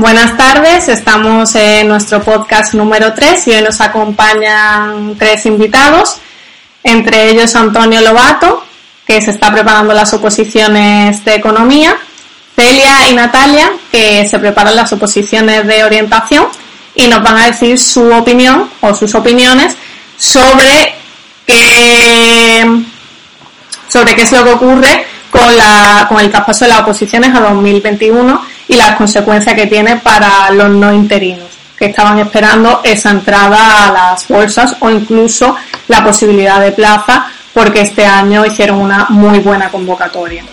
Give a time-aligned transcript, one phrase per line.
[0.00, 6.16] Buenas tardes, estamos en nuestro podcast número 3 y hoy nos acompañan tres invitados,
[6.82, 8.64] entre ellos Antonio Lobato,
[9.06, 11.98] que se está preparando las oposiciones de economía,
[12.56, 16.46] Celia y Natalia, que se preparan las oposiciones de orientación
[16.94, 19.76] y nos van a decir su opinión o sus opiniones
[20.16, 20.94] sobre
[21.44, 22.64] qué,
[23.86, 27.40] sobre qué es lo que ocurre con, la, con el traspaso de las oposiciones a
[27.40, 33.88] 2021 y las consecuencias que tiene para los no interinos que estaban esperando esa entrada
[33.88, 35.56] a las bolsas o incluso
[35.88, 40.44] la posibilidad de plaza porque este año hicieron una muy buena convocatoria.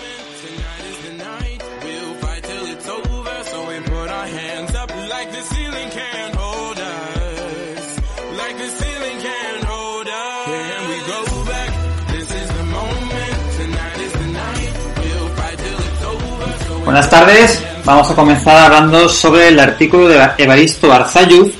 [16.84, 21.54] Buenas tardes, vamos a comenzar hablando sobre el artículo de Evaristo Arzayuz,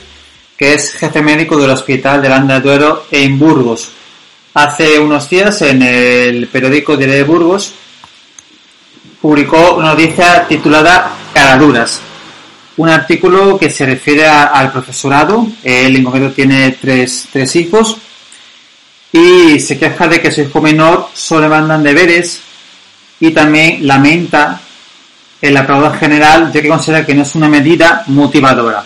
[0.59, 3.89] que es jefe médico del Hospital de Landa de Duero en Burgos.
[4.53, 7.73] Hace unos días en el periódico de Burgos
[9.23, 12.03] publicó una noticia titulada Caraduras,
[12.77, 17.97] un artículo que se refiere al profesorado, él en tiene tres, tres hijos
[19.11, 22.43] y se queja de que su hijo menor solo le mandan deberes
[23.19, 24.61] y también lamenta
[25.41, 28.85] el aplaudor general ya que considera que no es una medida motivadora.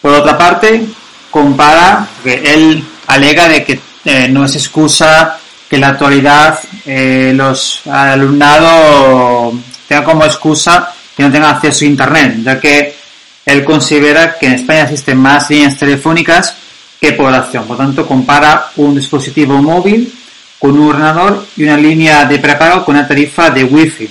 [0.00, 0.84] Por otra parte,
[1.30, 7.32] compara que él alega de que eh, no es excusa que en la actualidad eh,
[7.34, 9.52] los alumnado
[9.88, 12.96] tenga como excusa que no tenga acceso a internet, ya que
[13.44, 16.56] él considera que en España existen más líneas telefónicas
[17.00, 17.66] que población.
[17.66, 20.12] Por tanto, compara un dispositivo móvil
[20.58, 24.08] con un ordenador y una línea de prepago con una tarifa de wifi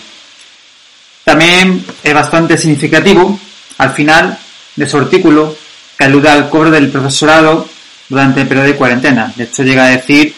[1.24, 3.40] también es bastante significativo,
[3.78, 4.38] al final
[4.76, 5.56] de su artículo,
[5.98, 7.68] que alude al cobro del profesorado
[8.10, 9.32] durante el periodo de cuarentena.
[9.36, 10.34] De hecho, llega a decir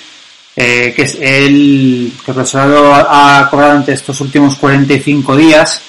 [0.56, 5.82] eh, que el, que el profesorado ha cobrado durante estos últimos 45 días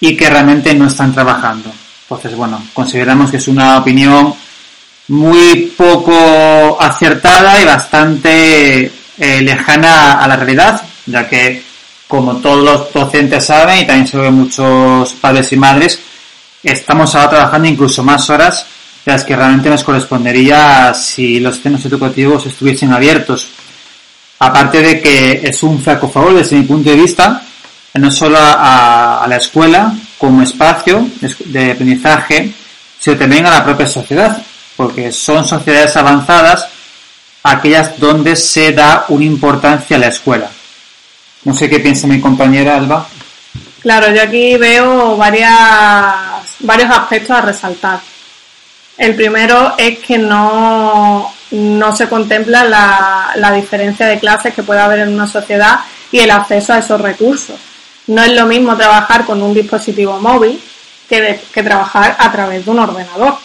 [0.00, 1.70] y que realmente no están trabajando.
[2.02, 4.34] Entonces, bueno, consideramos que es una opinión
[5.08, 11.67] muy poco acertada y bastante eh, lejana a la realidad, ya que
[12.08, 16.00] como todos los docentes saben y también saben muchos padres y madres,
[16.62, 18.64] estamos ahora trabajando incluso más horas
[19.04, 23.48] de las que realmente nos correspondería si los centros educativos estuviesen abiertos.
[24.40, 27.42] Aparte de que es un flaco favor desde mi punto de vista,
[27.94, 31.06] no solo a, la escuela como espacio
[31.46, 32.52] de aprendizaje,
[32.98, 34.42] sino también a la propia sociedad,
[34.76, 36.68] porque son sociedades avanzadas
[37.42, 40.50] aquellas donde se da una importancia a la escuela.
[41.44, 43.06] No sé qué piensa mi compañera Alba.
[43.80, 48.00] Claro, yo aquí veo varias, varios aspectos a resaltar.
[48.96, 54.80] El primero es que no, no se contempla la, la diferencia de clases que puede
[54.80, 57.56] haber en una sociedad y el acceso a esos recursos.
[58.08, 60.60] No es lo mismo trabajar con un dispositivo móvil
[61.08, 63.38] que, que trabajar a través de un ordenador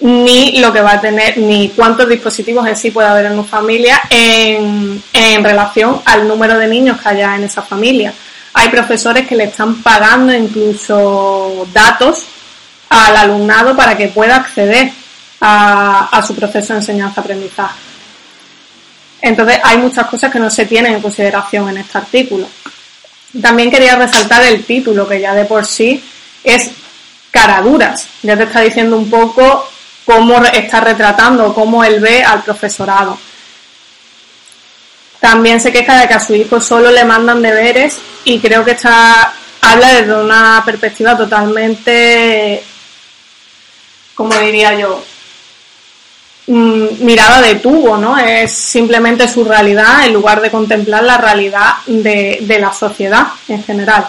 [0.00, 3.44] ni lo que va a tener, ni cuántos dispositivos en sí puede haber en una
[3.44, 8.12] familia en, en relación al número de niños que haya en esa familia.
[8.54, 12.24] Hay profesores que le están pagando incluso datos
[12.88, 14.92] al alumnado para que pueda acceder
[15.40, 17.78] a, a su proceso de enseñanza-aprendizaje.
[19.20, 22.46] Entonces hay muchas cosas que no se tienen en consideración en este artículo.
[23.42, 26.02] También quería resaltar el título, que ya de por sí
[26.44, 26.70] es
[27.30, 28.06] caraduras.
[28.22, 29.68] Ya te está diciendo un poco
[30.08, 33.18] cómo está retratando, cómo él ve al profesorado.
[35.20, 38.70] También se queja de que a su hijo solo le mandan deberes y creo que
[38.70, 42.62] está, habla desde una perspectiva totalmente,
[44.14, 45.04] como diría yo,
[46.46, 48.16] mm, mirada de tubo, ¿no?
[48.16, 53.62] Es simplemente su realidad en lugar de contemplar la realidad de, de la sociedad en
[53.62, 54.08] general.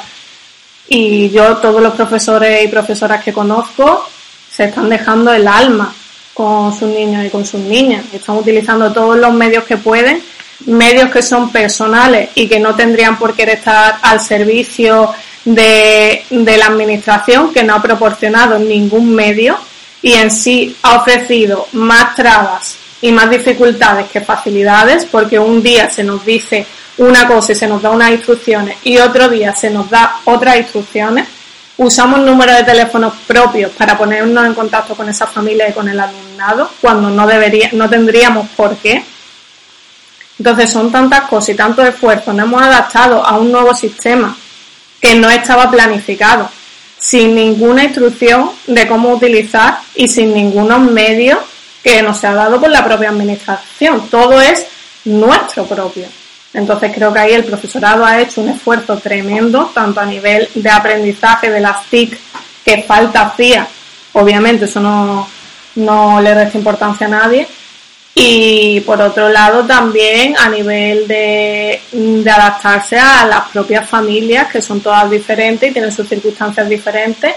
[0.87, 4.07] Y yo, todos los profesores y profesoras que conozco,
[4.59, 5.95] se están dejando el alma
[6.33, 8.03] con sus niños y con sus niñas.
[8.11, 10.21] Están utilizando todos los medios que pueden,
[10.65, 15.13] medios que son personales y que no tendrían por qué estar al servicio
[15.45, 19.57] de, la administración, que no ha proporcionado ningún medio
[20.01, 25.89] y en sí ha ofrecido más trabas y más dificultades que facilidades, porque un día
[25.89, 26.65] se nos dice
[26.97, 30.57] una cosa y se nos da unas instrucciones y otro día se nos da otras
[30.57, 31.38] instrucciones
[31.79, 35.97] usamos números de teléfonos propios para ponernos en contacto con esa familia y con el
[35.99, 39.03] alumnado cuando no debería, no tendríamos por qué.
[40.37, 44.35] Entonces son tantas cosas y tantos esfuerzos, nos hemos adaptado a un nuevo sistema
[45.01, 46.49] que no estaba planificado.
[47.01, 51.39] sin ninguna instrucción de cómo utilizar y sin ningunos medios
[51.81, 54.09] que nos ha dado por la propia administración.
[54.09, 54.65] Todo es
[55.05, 56.07] nuestro propio.
[56.53, 60.69] Entonces creo que ahí el profesorado ha hecho un esfuerzo tremendo, tanto a nivel de
[60.69, 62.17] aprendizaje de las TIC
[62.65, 63.67] que falta hacía,
[64.13, 65.27] obviamente eso no,
[65.75, 67.47] no le resta importancia a nadie,
[68.15, 74.61] y por otro lado también a nivel de, de, adaptarse a las propias familias que
[74.61, 77.35] son todas diferentes y tienen sus circunstancias diferentes.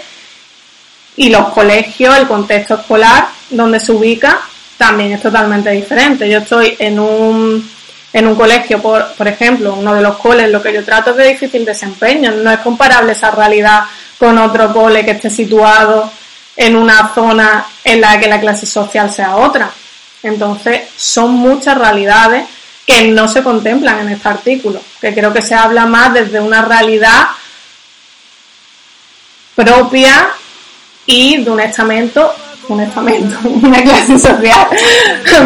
[1.15, 4.41] Y los colegios, el contexto escolar donde se ubica
[4.77, 6.29] también es totalmente diferente.
[6.29, 7.71] Yo estoy en un,
[8.13, 11.17] en un colegio, por, por ejemplo, uno de los coles, lo que yo trato es
[11.17, 13.85] de difícil desempeño, no es comparable esa realidad
[14.19, 16.11] con otro cole que esté situado
[16.57, 19.71] en una zona en la que la clase social sea otra.
[20.23, 22.47] Entonces, son muchas realidades
[22.87, 26.63] que no se contemplan en este artículo, que creo que se habla más desde una
[26.63, 27.29] realidad
[29.55, 30.29] propia
[31.07, 32.35] y de un estamento,
[32.69, 34.67] un estamento, una clase social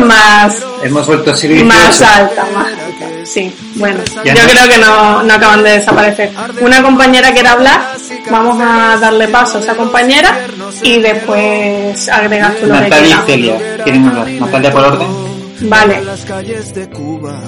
[0.05, 3.07] más, Hemos vuelto a más alta, más alta.
[3.25, 6.31] Sí, bueno, yo creo que no, no acaban de desaparecer.
[6.61, 7.97] Una compañera quiere hablar,
[8.31, 10.39] vamos a darle paso a esa compañera
[10.83, 14.29] y después agregas tú lo Natalia y Celia quieren hablar.
[14.29, 15.09] Natalia por orden.
[15.63, 16.05] Vale.
[16.05, 17.41] las calles de Cuba.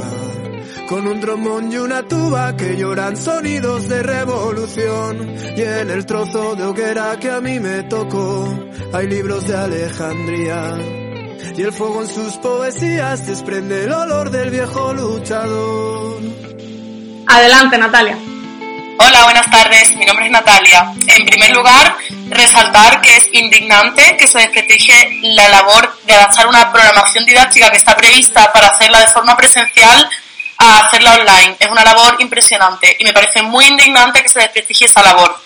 [0.89, 5.37] Con un trombón y una tuba que lloran sonidos de revolución.
[5.55, 8.49] Y en el trozo de hoguera que a mí me tocó,
[8.95, 10.79] hay libros de Alejandría.
[11.59, 16.23] Y el fuego en sus poesías desprende el olor del viejo luchador.
[17.27, 18.17] Adelante, Natalia.
[18.99, 19.95] Hola, buenas tardes.
[19.95, 20.91] Mi nombre es Natalia.
[21.07, 21.97] En primer lugar,
[22.31, 27.77] resaltar que es indignante que se desprestigie la labor de adaptar una programación didáctica que
[27.77, 30.09] está prevista para hacerla de forma presencial
[30.59, 31.57] a hacerla online.
[31.59, 35.41] Es una labor impresionante y me parece muy indignante que se desprestigie esa labor.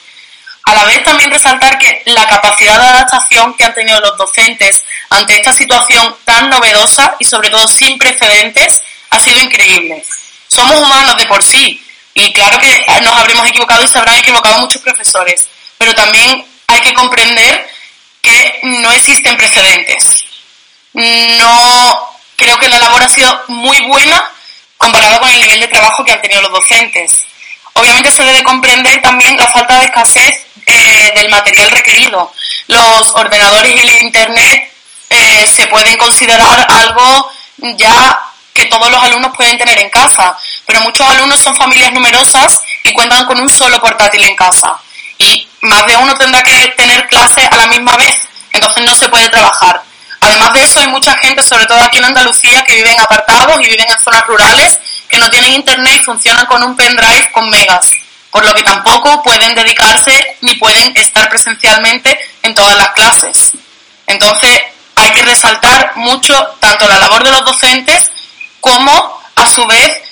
[0.64, 4.82] A la vez también resaltar que la capacidad de adaptación que han tenido los docentes
[5.10, 8.80] ante esta situación tan novedosa y sobre todo sin precedentes
[9.10, 10.04] ha sido increíble.
[10.48, 11.82] Somos humanos de por sí
[12.14, 15.48] y claro que nos habremos equivocado y se habrán equivocado muchos profesores,
[15.78, 17.68] pero también hay que comprender
[18.22, 20.24] que no existen precedentes.
[20.92, 24.30] No creo que la labor ha sido muy buena
[24.82, 27.24] comparado con el nivel de trabajo que han tenido los docentes.
[27.74, 32.32] Obviamente se debe comprender también la falta de escasez eh, del material requerido.
[32.66, 34.72] Los ordenadores y el Internet
[35.08, 37.30] eh, se pueden considerar algo
[37.76, 38.18] ya
[38.52, 40.36] que todos los alumnos pueden tener en casa,
[40.66, 44.78] pero muchos alumnos son familias numerosas y cuentan con un solo portátil en casa.
[45.16, 48.14] Y más de uno tendrá que tener clase a la misma vez,
[48.52, 49.82] entonces no se puede trabajar.
[50.22, 53.68] Además de eso, hay mucha gente, sobre todo aquí en Andalucía, que viven apartados y
[53.68, 54.78] viven en zonas rurales,
[55.08, 57.90] que no tienen internet y funcionan con un pendrive con megas,
[58.30, 63.52] por lo que tampoco pueden dedicarse ni pueden estar presencialmente en todas las clases.
[64.06, 64.62] Entonces,
[64.94, 68.08] hay que resaltar mucho tanto la labor de los docentes
[68.60, 70.02] como, a su vez,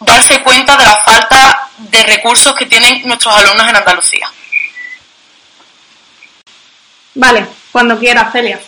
[0.00, 4.30] darse cuenta de la falta de recursos que tienen nuestros alumnos en Andalucía.
[7.14, 8.60] Vale, cuando quieras, Celia.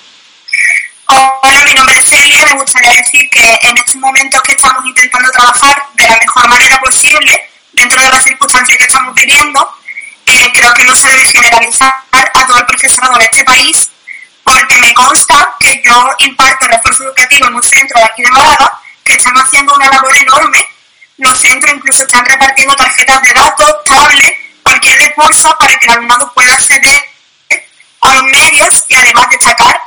[1.08, 2.44] Hola, mi nombre es Celia.
[2.46, 6.80] Me gustaría decir que en estos momentos que estamos intentando trabajar de la mejor manera
[6.80, 9.78] posible, dentro de las circunstancias que estamos viviendo,
[10.26, 13.88] eh, creo que no se debe generalizar a todo el profesorado de este país,
[14.42, 18.80] porque me consta que yo imparto refuerzo educativo en un centro de aquí de Málaga,
[19.04, 20.66] que están haciendo una labor enorme.
[21.18, 26.32] Los centros incluso están repartiendo tarjetas de datos, tablets, cualquier recurso para que el alumnado
[26.34, 27.08] pueda acceder
[28.00, 29.85] a los medios y además destacar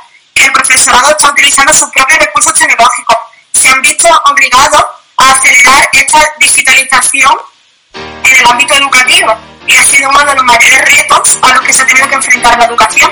[0.62, 3.16] profesorado está utilizando sus propios recursos tecnológicos.
[3.52, 4.84] Se han visto obligados
[5.16, 7.32] a acelerar esta digitalización
[8.24, 9.34] en el ámbito educativo
[9.66, 12.14] y ha sido uno de los mayores retos a los que se ha tenido que
[12.14, 13.10] enfrentar la educación.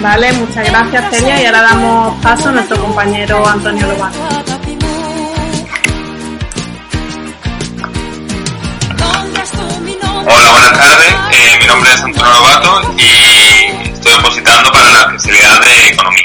[0.00, 1.40] Vale, muchas gracias, Celia.
[1.40, 4.53] Y ahora damos paso a nuestro compañero Antonio Lobato.
[11.36, 16.24] Mi nombre es Antonio Lobato y estoy opositando para la especialidad de Economía.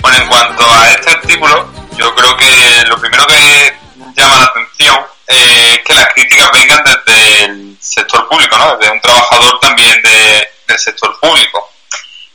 [0.00, 3.78] Bueno, en cuanto a este artículo, yo creo que lo primero que
[4.16, 4.96] llama la atención
[5.28, 8.76] eh, es que las críticas vengan desde el sector público, ¿no?
[8.78, 11.70] Desde un trabajador también de- del sector público.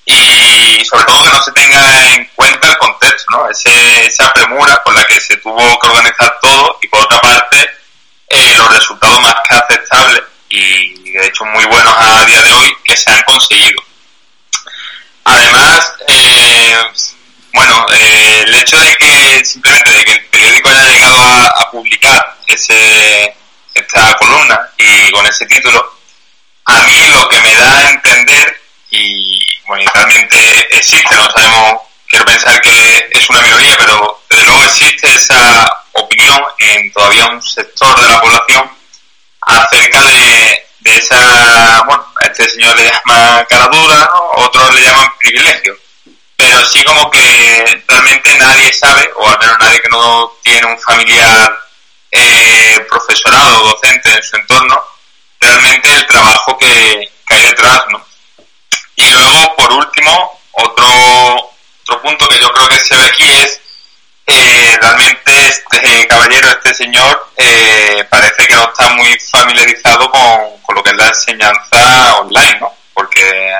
[0.05, 3.49] Y sobre todo que no se tenga en cuenta el contexto, ¿no?
[3.49, 7.69] Ese, esa premura con la que se tuvo que organizar todo y por otra parte
[8.29, 10.22] eh, los resultados más que aceptables
[10.53, 13.81] y de hecho muy buenos a día de hoy que se han conseguido.
[15.23, 16.75] Además, eh,
[17.53, 22.37] bueno, eh, el hecho de que simplemente de que el periódico haya llegado a, publicar
[22.45, 23.35] ese,
[23.73, 25.97] esta columna y con ese título,
[26.65, 31.81] a mí lo que me da a entender, y bueno, y realmente existe, no sabemos,
[32.07, 37.41] quiero pensar que es una minoría, pero desde luego existe esa opinión en todavía un
[37.41, 38.82] sector de la población
[39.61, 44.43] acerca de, esa, bueno, este señor le llama caradura, ¿no?
[44.43, 45.77] otros le llaman privilegio,
[46.35, 50.79] pero sí como que realmente nadie sabe, o al menos nadie que no tiene un
[50.81, 51.57] familiar
[52.11, 54.83] eh, profesorado o docente en su entorno,
[55.39, 58.05] realmente el trabajo que, que hay detrás, ¿no?
[58.95, 60.87] Y luego, por último, otro,
[61.81, 63.59] otro punto que yo creo que se ve aquí es
[64.25, 70.75] eh, realmente este caballero, este señor, eh, parece que no está muy familiarizado con, con,
[70.75, 72.73] lo que es la enseñanza online, ¿no?
[72.93, 73.53] Porque,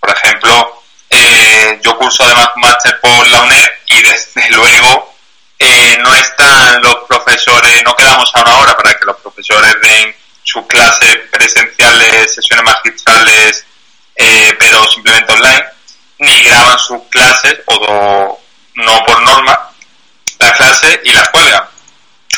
[0.00, 5.14] por ejemplo, eh, yo curso además máster por la UNED y desde luego
[5.58, 10.14] eh, no están los profesores, no quedamos a una hora para que los profesores den
[10.42, 13.64] sus clases presenciales, sesiones magistrales,
[14.16, 15.64] eh, pero simplemente online,
[16.18, 18.40] ni graban sus clases o
[18.74, 19.70] no por norma
[20.40, 21.64] la clase y la cuelgan.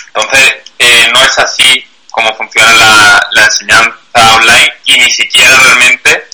[0.08, 6.28] Entonces, eh, no es así como funciona la, la, enseñanza online y ni siquiera realmente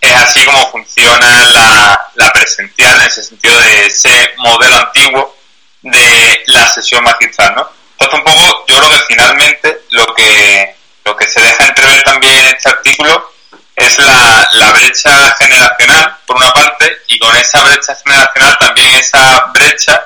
[0.00, 5.36] es así como funciona la, la, presencial en ese sentido de ese modelo antiguo
[5.82, 7.68] de la sesión magistral, ¿no?
[7.92, 10.74] Entonces, un poco, yo creo que finalmente lo que,
[11.04, 13.32] lo que se deja entrever también en este artículo
[13.76, 19.44] es la, la brecha generacional, por una parte, y con esa brecha generacional también esa
[19.52, 20.02] brecha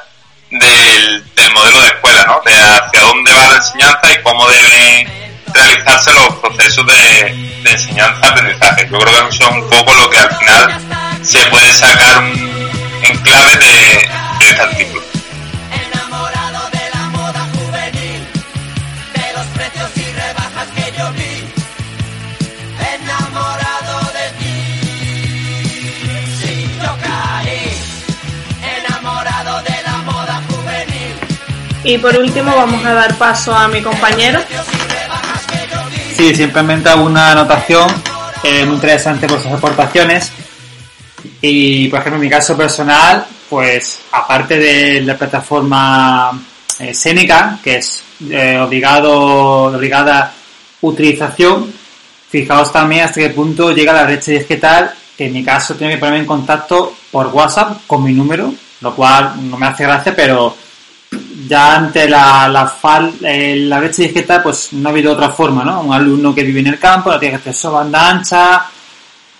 [0.50, 2.42] del, del, modelo de escuela, ¿no?
[2.44, 5.25] De hacia dónde va la enseñanza y cómo deben
[5.56, 8.88] realizarse los procesos de, de enseñanza-aprendizaje.
[8.90, 10.80] Yo creo que eso es un poco lo que al final
[11.22, 12.22] se puede sacar
[13.02, 14.08] en clave de,
[14.38, 15.02] de este artículo.
[15.72, 18.26] Enamorado de la moda juvenil,
[19.14, 21.34] de los precios y rebajas que yo vi.
[22.94, 24.54] Enamorado de ti,
[26.40, 27.66] sí yo caí.
[28.78, 31.14] Enamorado de la moda juvenil.
[31.84, 34.40] Y por último vamos a dar paso a mi compañero.
[36.16, 37.90] Sí, simplemente una anotación
[38.42, 40.32] eh, muy interesante por sus aportaciones.
[41.42, 46.40] Y por ejemplo, en mi caso personal, pues aparte de la plataforma
[46.78, 50.32] eh, Seneca, que es eh, obligado, obligada
[50.80, 51.70] utilización,
[52.30, 55.98] fijaos también hasta qué punto llega la brecha digital, que en mi caso tengo que
[55.98, 60.56] ponerme en contacto por WhatsApp con mi número, lo cual no me hace gracia, pero
[61.46, 65.64] ya ante la, la, fal, eh, la brecha digital, pues no ha habido otra forma,
[65.64, 65.82] ¿no?
[65.82, 68.66] Un alumno que vive en el campo, no tiene acceso a banda ancha,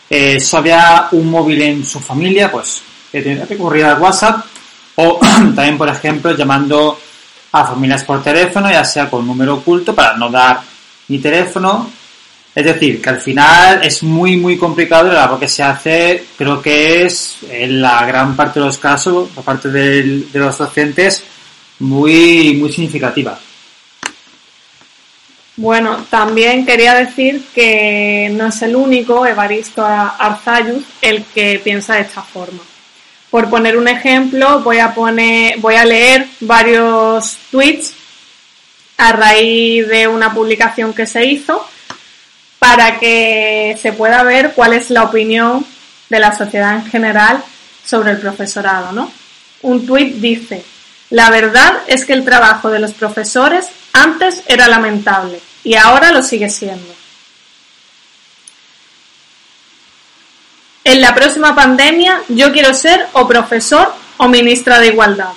[0.09, 4.45] eh, solo había un móvil en su familia, pues que tendría que recurrir al WhatsApp,
[4.97, 5.19] o
[5.55, 6.99] también, por ejemplo, llamando
[7.53, 10.61] a familias por teléfono, ya sea con número oculto, para no dar
[11.09, 11.91] mi teléfono.
[12.55, 16.25] Es decir, que al final es muy, muy complicado y la labor que se hace,
[16.39, 21.23] creo que es, en la gran parte de los casos, por parte de los docentes,
[21.79, 23.39] muy, muy significativa.
[25.57, 32.03] Bueno, también quería decir que no es el único, Evaristo Arzayus, el que piensa de
[32.03, 32.61] esta forma.
[33.31, 37.95] Por poner un ejemplo, voy a poner, voy a leer varios tweets
[38.99, 41.67] a raíz de una publicación que se hizo
[42.59, 45.65] para que se pueda ver cuál es la opinión
[46.09, 47.43] de la sociedad en general
[47.85, 49.11] sobre el profesorado, ¿no?
[49.63, 50.65] Un tweet dice,
[51.11, 56.23] la verdad es que el trabajo de los profesores antes era lamentable y ahora lo
[56.23, 56.95] sigue siendo.
[60.85, 65.33] En la próxima pandemia yo quiero ser o profesor o ministra de Igualdad.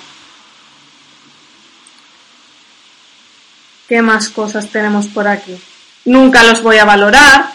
[3.88, 5.60] ¿Qué más cosas tenemos por aquí?
[6.04, 7.52] Nunca los voy a valorar.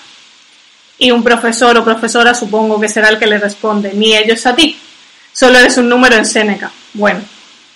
[0.98, 4.56] Y un profesor o profesora supongo que será el que le responde, ni ellos a
[4.56, 4.78] ti.
[5.32, 6.72] Solo eres un número en Seneca.
[6.94, 7.22] Bueno,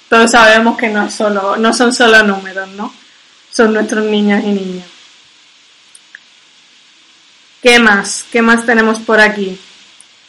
[0.09, 2.93] todos sabemos que no, solo, no son solo números, ¿no?
[3.51, 4.87] Son nuestros niños y niñas.
[7.61, 8.25] ¿Qué más?
[8.31, 9.59] ¿Qué más tenemos por aquí?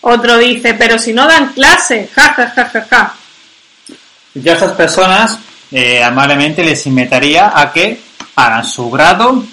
[0.03, 3.15] Otro dice, pero si no dan clase, ja, ja, ja, ja, ja.
[4.35, 5.39] Yo a estas personas
[5.71, 8.01] eh, amablemente les invitaría a que
[8.37, 9.45] hagan su grado,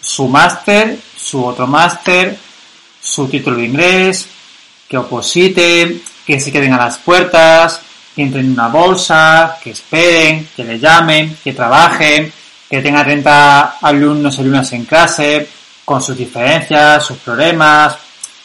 [0.00, 2.36] su máster, su otro máster,
[3.00, 4.28] su título de inglés,
[4.88, 7.80] que opositen, que se queden a las puertas,
[8.16, 12.32] que entren en una bolsa, que esperen, que le llamen, que trabajen,
[12.68, 15.46] que tengan 30 alumnos y alumnas en clase,
[15.84, 17.94] con sus diferencias, sus problemas.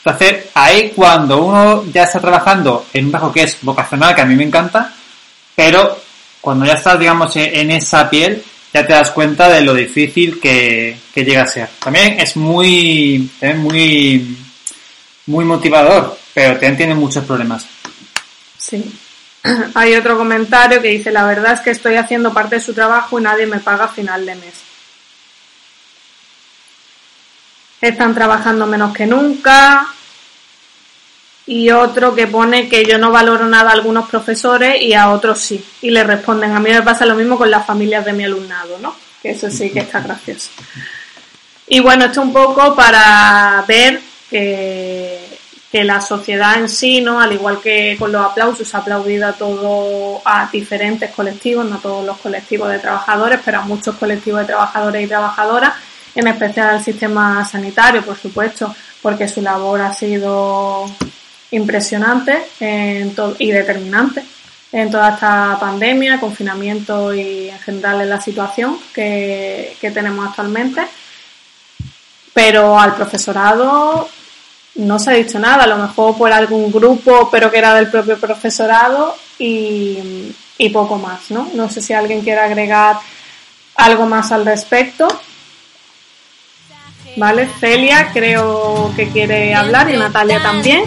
[0.03, 4.25] Entonces, ahí cuando uno ya está trabajando en un trabajo que es vocacional, que a
[4.25, 4.93] mí me encanta,
[5.55, 5.97] pero
[6.41, 10.97] cuando ya estás, digamos, en esa piel, ya te das cuenta de lo difícil que,
[11.13, 11.69] que llega a ser.
[11.79, 14.37] También es muy, también muy,
[15.27, 17.65] muy motivador, pero también tiene muchos problemas.
[18.57, 18.83] Sí.
[19.75, 23.19] Hay otro comentario que dice, la verdad es que estoy haciendo parte de su trabajo
[23.19, 24.53] y nadie me paga a final de mes.
[27.81, 29.87] Están trabajando menos que nunca.
[31.47, 35.39] Y otro que pone que yo no valoro nada a algunos profesores y a otros
[35.39, 35.65] sí.
[35.81, 38.77] Y le responden, a mí me pasa lo mismo con las familias de mi alumnado,
[38.79, 38.95] ¿no?
[39.21, 40.51] Que eso sí que está gracioso.
[41.67, 45.20] Y bueno, esto un poco para ver que,
[45.71, 47.21] que la sociedad en sí, ¿no?
[47.21, 52.05] Al igual que con los aplausos, ha aplaudido a todo, a diferentes colectivos, no todos
[52.05, 55.73] los colectivos de trabajadores, pero a muchos colectivos de trabajadores y trabajadoras,
[56.13, 60.85] en especial al sistema sanitario, por supuesto, porque su labor ha sido
[61.51, 64.23] impresionante y determinante
[64.73, 70.81] en toda esta pandemia, confinamiento y en general en la situación que, que tenemos actualmente.
[72.33, 74.09] Pero al profesorado
[74.75, 77.89] no se ha dicho nada, a lo mejor por algún grupo, pero que era del
[77.89, 81.49] propio profesorado y, y poco más, ¿no?
[81.53, 82.97] No sé si alguien quiere agregar
[83.75, 85.07] algo más al respecto.
[87.17, 90.83] Vale, Celia creo que quiere hablar y Natalia también.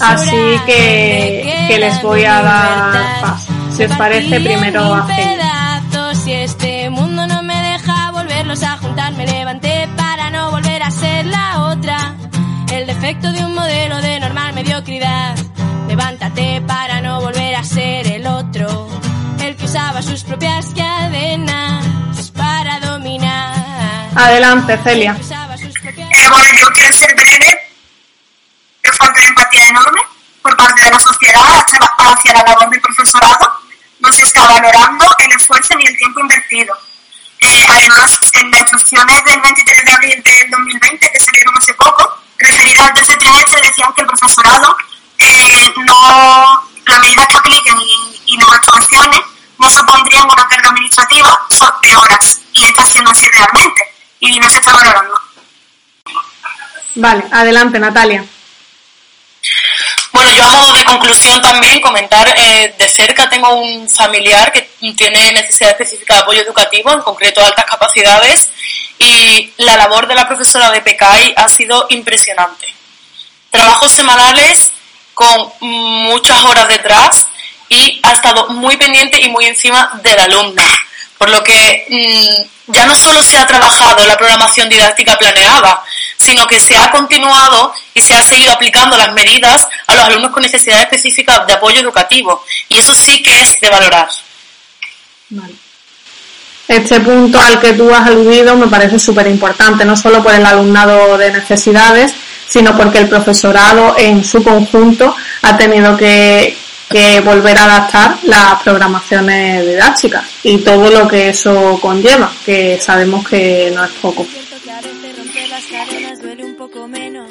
[0.00, 3.52] Así que, que les voy a dar paso.
[3.76, 5.82] Si os parece, primero a Celia.
[13.06, 15.36] El defecto de un modelo de normal mediocridad.
[15.86, 18.88] Levántate para no volver a ser el otro.
[19.38, 24.10] El que usaba sus propias cadenas para dominar.
[24.12, 25.16] Adelante, Celia.
[25.20, 27.60] Eh, bueno, yo quiero ser breve.
[28.80, 30.00] Creo falta de empatía enorme
[30.42, 33.52] por parte de la sociedad hacia la, hacia la labor del profesorado.
[34.00, 36.74] No se está valorando el esfuerzo ni el tiempo invertido.
[37.38, 42.25] Eh, además, en las instrucciones del 23 de abril del 2020, que salieron hace poco,
[42.38, 44.76] de ese trimestre, decían que el profesorado
[45.18, 49.20] eh, no, las medidas que apliquen y, y las actuaciones
[49.58, 51.46] no supondrían una carga administrativa
[51.82, 52.40] de horas.
[52.52, 53.82] Y está siendo así realmente.
[54.20, 55.20] Y no se está valorando.
[56.96, 58.24] Vale, adelante, Natalia.
[60.16, 64.62] Bueno, yo a modo de conclusión también comentar eh, de cerca tengo un familiar que
[64.96, 68.48] tiene necesidad específica de apoyo educativo, en concreto altas capacidades,
[68.98, 72.74] y la labor de la profesora de PKI ha sido impresionante.
[73.50, 74.72] Trabajos semanales
[75.12, 77.26] con muchas horas detrás
[77.68, 80.64] y ha estado muy pendiente y muy encima de la alumna.
[81.18, 85.84] Por lo que mm, ya no solo se ha trabajado la programación didáctica planeada,
[86.26, 90.32] sino que se ha continuado y se ha seguido aplicando las medidas a los alumnos
[90.32, 92.42] con necesidades específicas de apoyo educativo.
[92.68, 94.08] Y eso sí que es de valorar.
[95.30, 95.54] Vale.
[96.66, 100.44] Este punto al que tú has aludido me parece súper importante, no solo por el
[100.44, 102.12] alumnado de necesidades,
[102.48, 106.56] sino porque el profesorado en su conjunto ha tenido que,
[106.88, 113.28] que volver a adaptar las programaciones didácticas y todo lo que eso conlleva, que sabemos
[113.28, 114.26] que no es poco.
[116.36, 117.30] Duele un poco menos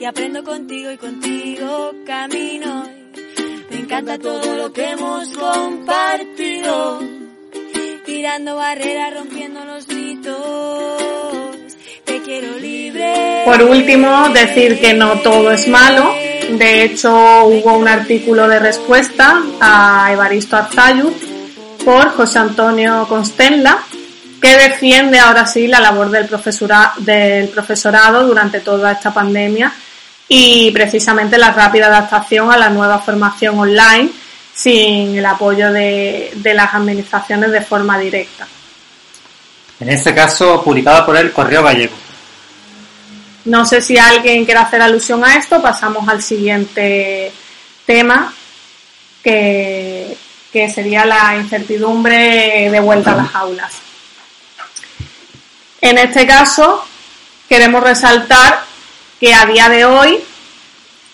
[0.00, 2.86] y aprendo contigo y contigo camino.
[3.70, 7.00] Me encanta todo lo que hemos compartido,
[8.04, 11.02] tirando barreras, rompiendo los mitos.
[12.04, 13.42] Te quiero libre.
[13.44, 16.12] Por último, decir que no todo es malo.
[16.50, 21.14] De hecho, hubo un artículo de respuesta a Evaristo Arzayuz
[21.84, 23.82] por José Antonio Constenla,
[24.42, 29.72] que defiende ahora sí la labor del, profesora- del profesorado durante toda esta pandemia
[30.28, 34.10] y precisamente la rápida adaptación a la nueva formación online
[34.54, 38.46] sin el apoyo de, de las administraciones de forma directa.
[39.80, 41.94] En este caso, publicada por el Correo Gallego.
[43.44, 47.32] No sé si alguien quiere hacer alusión a esto, pasamos al siguiente
[47.84, 48.32] tema,
[49.22, 50.16] que,
[50.52, 53.72] que sería la incertidumbre de vuelta a las aulas.
[55.82, 56.84] En este caso,
[57.48, 58.62] queremos resaltar
[59.18, 60.22] que a día de hoy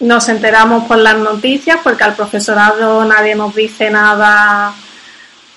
[0.01, 4.75] nos enteramos por las noticias, porque al profesorado nadie nos dice nada,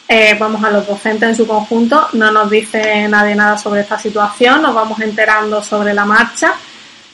[0.08, 4.00] eh, vamos a los docentes en su conjunto, no nos dice nadie nada sobre esta
[4.00, 6.54] situación, nos vamos enterando sobre la marcha.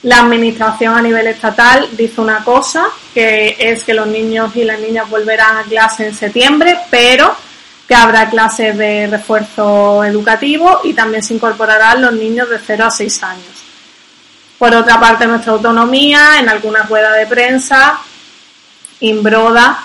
[0.03, 4.79] La administración a nivel estatal dice una cosa, que es que los niños y las
[4.79, 7.36] niñas volverán a clase en septiembre, pero
[7.88, 12.91] que habrá clases de refuerzo educativo y también se incorporarán los niños de 0 a
[12.91, 13.63] 6 años.
[14.58, 18.00] Por otra parte, nuestra autonomía, en alguna rueda de prensa,
[19.00, 19.84] Imbroda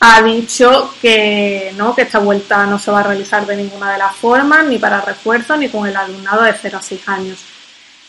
[0.00, 3.98] ha dicho que no, que esta vuelta no se va a realizar de ninguna de
[3.98, 7.38] las formas, ni para refuerzo, ni con el alumnado de 0 a 6 años.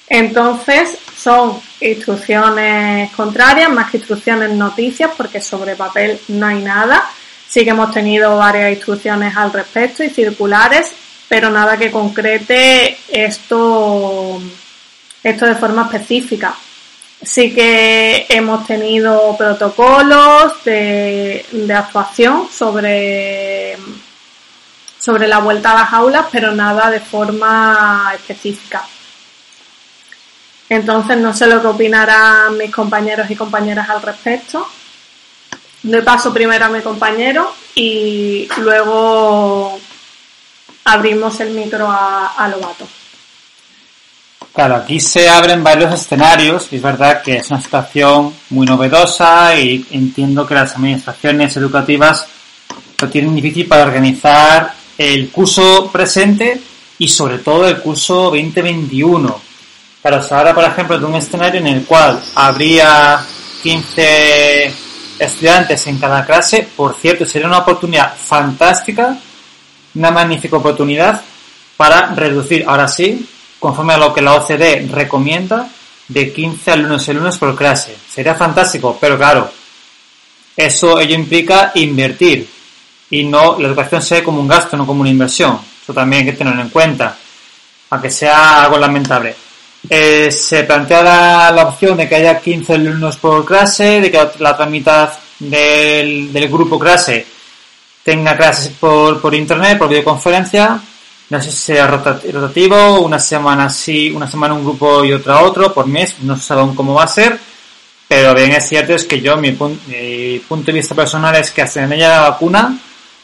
[0.07, 7.09] Entonces, son instrucciones contrarias, más que instrucciones noticias, porque sobre papel no hay nada.
[7.53, 10.91] Sí que hemos tenido varias instrucciones al respecto y circulares,
[11.29, 14.41] pero nada que concrete esto,
[15.21, 16.55] esto de forma específica.
[17.21, 23.77] Sí que hemos tenido protocolos de, de actuación sobre,
[24.97, 28.83] sobre la vuelta a las aulas, pero nada de forma específica.
[30.69, 34.67] Entonces no sé lo que opinarán mis compañeros y compañeras al respecto.
[35.83, 39.77] Doy paso primero a mi compañero y luego
[40.85, 42.87] abrimos el micro a, a Lobato.
[44.53, 49.59] Claro, aquí se abren varios escenarios y es verdad que es una situación muy novedosa
[49.59, 52.27] y entiendo que las administraciones educativas
[53.01, 56.61] lo tienen difícil para organizar el curso presente
[56.99, 59.41] y sobre todo el curso 2021.
[60.01, 63.25] Claro, habla, por ejemplo, de un escenario en el cual habría
[63.63, 64.82] 15
[65.25, 66.67] estudiantes en cada clase.
[66.75, 69.17] Por cierto, sería una oportunidad fantástica,
[69.95, 71.21] una magnífica oportunidad
[71.77, 73.27] para reducir, ahora sí,
[73.59, 75.69] conforme a lo que la OCDE recomienda,
[76.07, 77.95] de 15 alumnos y alumnos por clase.
[78.09, 79.49] Sería fantástico, pero claro,
[80.55, 82.47] eso ello implica invertir
[83.09, 85.59] y no la educación sea como un gasto, no como una inversión.
[85.81, 87.17] Eso también hay que tenerlo en cuenta,
[87.89, 89.35] aunque sea algo lamentable.
[89.89, 91.03] Eh, se plantea
[91.51, 96.31] la, opción de que haya 15 alumnos por clase, de que la otra mitad del,
[96.31, 97.25] del grupo clase
[98.03, 100.79] tenga clases por, por internet, por videoconferencia,
[101.29, 105.41] no sé si sea rota- rotativo, una semana sí, una semana un grupo y otra
[105.41, 107.37] otro, por mes, no sé aún cómo va a ser,
[108.07, 111.51] pero bien es cierto es que yo, mi, pun- mi punto de vista personal es
[111.51, 112.77] que hasta no haya la vacuna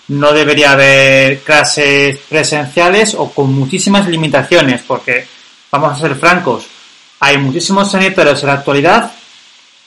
[0.10, 5.28] no debería haber clases presenciales o con muchísimas limitaciones, porque
[5.72, 6.66] vamos a ser francos,
[7.20, 9.12] hay muchísimos sanitarios en la actualidad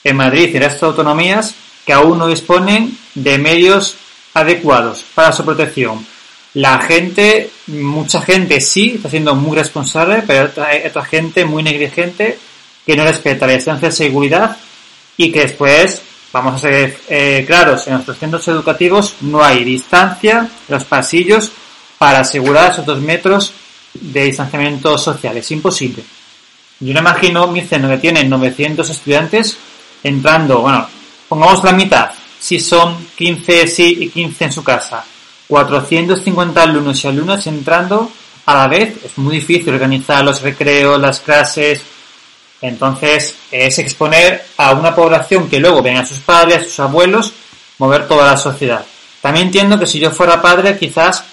[0.03, 3.95] en Madrid y en estas autonomías que aún no disponen de medios
[4.33, 6.05] adecuados para su protección.
[6.55, 12.37] La gente, mucha gente sí está siendo muy responsable, pero hay otra gente muy negligente
[12.85, 14.57] que no respeta la distancia de seguridad
[15.17, 20.47] y que después, vamos a ser eh, claros, en nuestros centros educativos no hay distancia
[20.67, 21.51] los pasillos
[21.97, 23.53] para asegurar esos dos metros
[23.93, 25.37] de distanciamiento social.
[25.37, 26.03] Es imposible.
[26.79, 29.57] Yo no imagino mi centro que tiene 900 estudiantes
[30.03, 30.87] entrando, bueno,
[31.29, 35.05] pongamos la mitad, si son 15 sí y 15 en su casa,
[35.47, 38.11] 450 alumnos y alumnas entrando
[38.45, 41.81] a la vez, es muy difícil organizar los recreos, las clases,
[42.61, 47.31] entonces es exponer a una población que luego ven a sus padres, a sus abuelos,
[47.77, 48.85] mover toda la sociedad.
[49.21, 51.23] También entiendo que si yo fuera padre quizás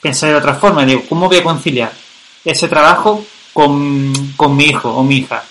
[0.00, 1.92] pensaría de otra forma, digo, ¿cómo voy a conciliar
[2.44, 5.42] ese trabajo con, con mi hijo o mi hija?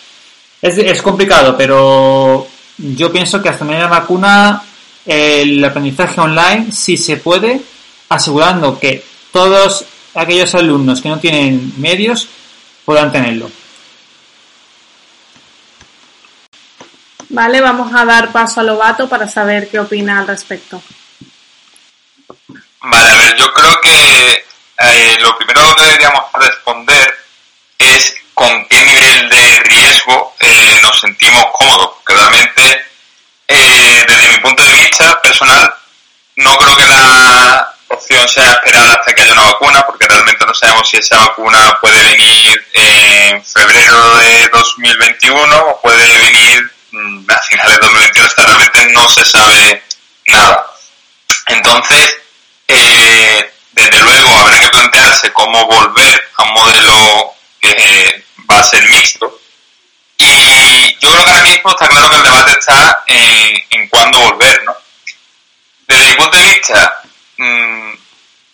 [0.62, 4.64] Es, es complicado, pero yo pienso que hasta la vacuna
[5.06, 7.62] el aprendizaje online sí se puede,
[8.10, 9.86] asegurando que todos
[10.16, 12.28] aquellos alumnos que no tienen medios
[12.86, 13.50] puedan tenerlo.
[17.30, 20.82] Vale, vamos a dar paso a Lobato para saber qué opina al respecto.
[22.82, 24.46] Vale, a ver, yo creo que
[24.78, 27.26] eh, lo primero que deberíamos responder
[27.78, 32.86] es con qué nivel de riesgo eh, nos sentimos cómodos, porque realmente,
[33.48, 35.74] eh, desde mi punto de vista personal,
[36.38, 40.54] no creo que la opción sea esperar hasta que haya una vacuna, porque realmente no
[40.54, 47.38] sabemos si esa vacuna puede venir en febrero de 2021 o puede venir mm, a
[47.39, 49.84] finales de 2021, hasta realmente no se sabe
[50.28, 50.65] nada.
[51.48, 52.15] Entonces,
[52.69, 58.88] eh, desde luego habrá que plantearse cómo volver a un modelo que va a ser
[58.89, 59.39] mixto.
[60.17, 64.63] Y yo creo que ahora mismo está claro que el debate está en, cuándo volver,
[64.65, 64.75] ¿no?
[65.88, 67.01] Desde mi punto de vista,
[67.38, 67.91] mm,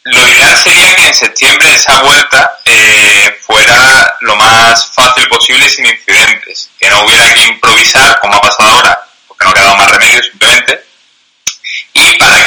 [0.04, 5.86] lo ideal sería que en septiembre esa vuelta eh, fuera lo más fácil posible sin
[5.86, 9.91] incidentes, que no hubiera que improvisar como ha pasado ahora, porque no ha quedado más
[9.91, 10.85] remedio simplemente.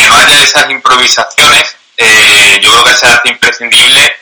[0.07, 4.17] No haya esas improvisaciones, eh, yo creo que se hace imprescindible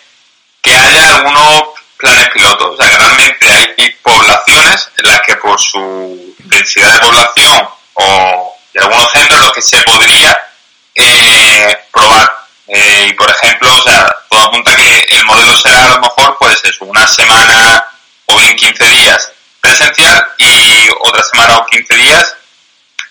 [0.63, 1.63] que haya algunos
[1.97, 2.75] planes pilotos.
[2.75, 8.57] O sea, que realmente hay poblaciones en las que por su densidad de población o
[8.73, 10.39] de algunos centros en los que se podría
[10.95, 12.47] eh, probar.
[12.69, 16.37] Eh, y por ejemplo, o sea, todo apunta que el modelo será a lo mejor
[16.39, 17.85] pues eso, una semana
[18.27, 22.35] o bien 15 días presencial y otra semana o 15 días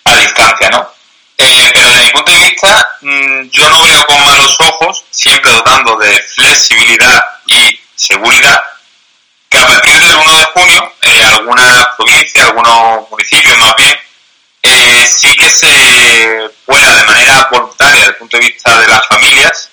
[0.05, 0.94] a distancia, ¿no?
[1.37, 5.97] Pero desde mi punto de vista, mm, yo no veo con malos ojos, siempre dotando
[5.97, 8.61] de flexibilidad y seguridad,
[9.49, 13.99] que a partir del 1 de junio, eh, algunas provincias, algunos municipios más bien,
[14.63, 19.07] eh, sí que se pueda de manera voluntaria desde el punto de vista de las
[19.07, 19.69] familias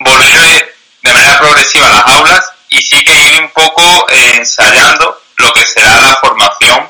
[0.00, 5.22] volver de manera progresiva a las aulas y sí que ir un poco eh, ensayando
[5.36, 6.88] lo que será la formación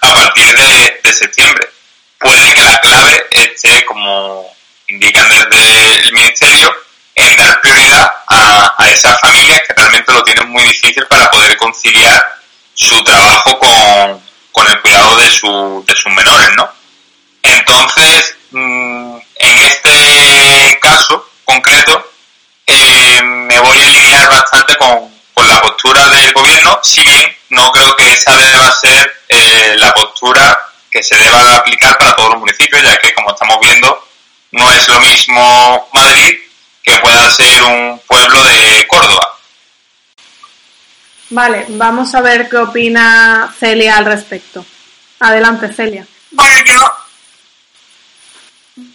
[0.00, 1.73] a partir de septiembre.
[2.18, 4.54] Puede que la clave esté, como
[4.88, 6.74] indican desde el Ministerio,
[7.14, 11.56] en dar prioridad a, a esas familias que realmente lo tienen muy difícil para poder
[11.56, 12.22] conciliar
[12.74, 14.22] su trabajo con,
[14.52, 16.68] con el cuidado de, su, de sus menores, ¿no?
[17.42, 22.10] Entonces, mm, en este caso concreto,
[22.66, 27.70] eh, me voy a alinear bastante con, con la postura del gobierno, si bien no
[27.70, 30.58] creo que esa deba ser eh, la postura
[30.94, 34.08] que se deba aplicar para todos los municipios, ya que como estamos viendo,
[34.52, 36.38] no es lo mismo Madrid
[36.84, 39.38] que pueda ser un pueblo de Córdoba.
[41.30, 44.64] Vale, vamos a ver qué opina Celia al respecto.
[45.18, 46.06] Adelante, Celia.
[46.30, 46.78] Bueno, yo,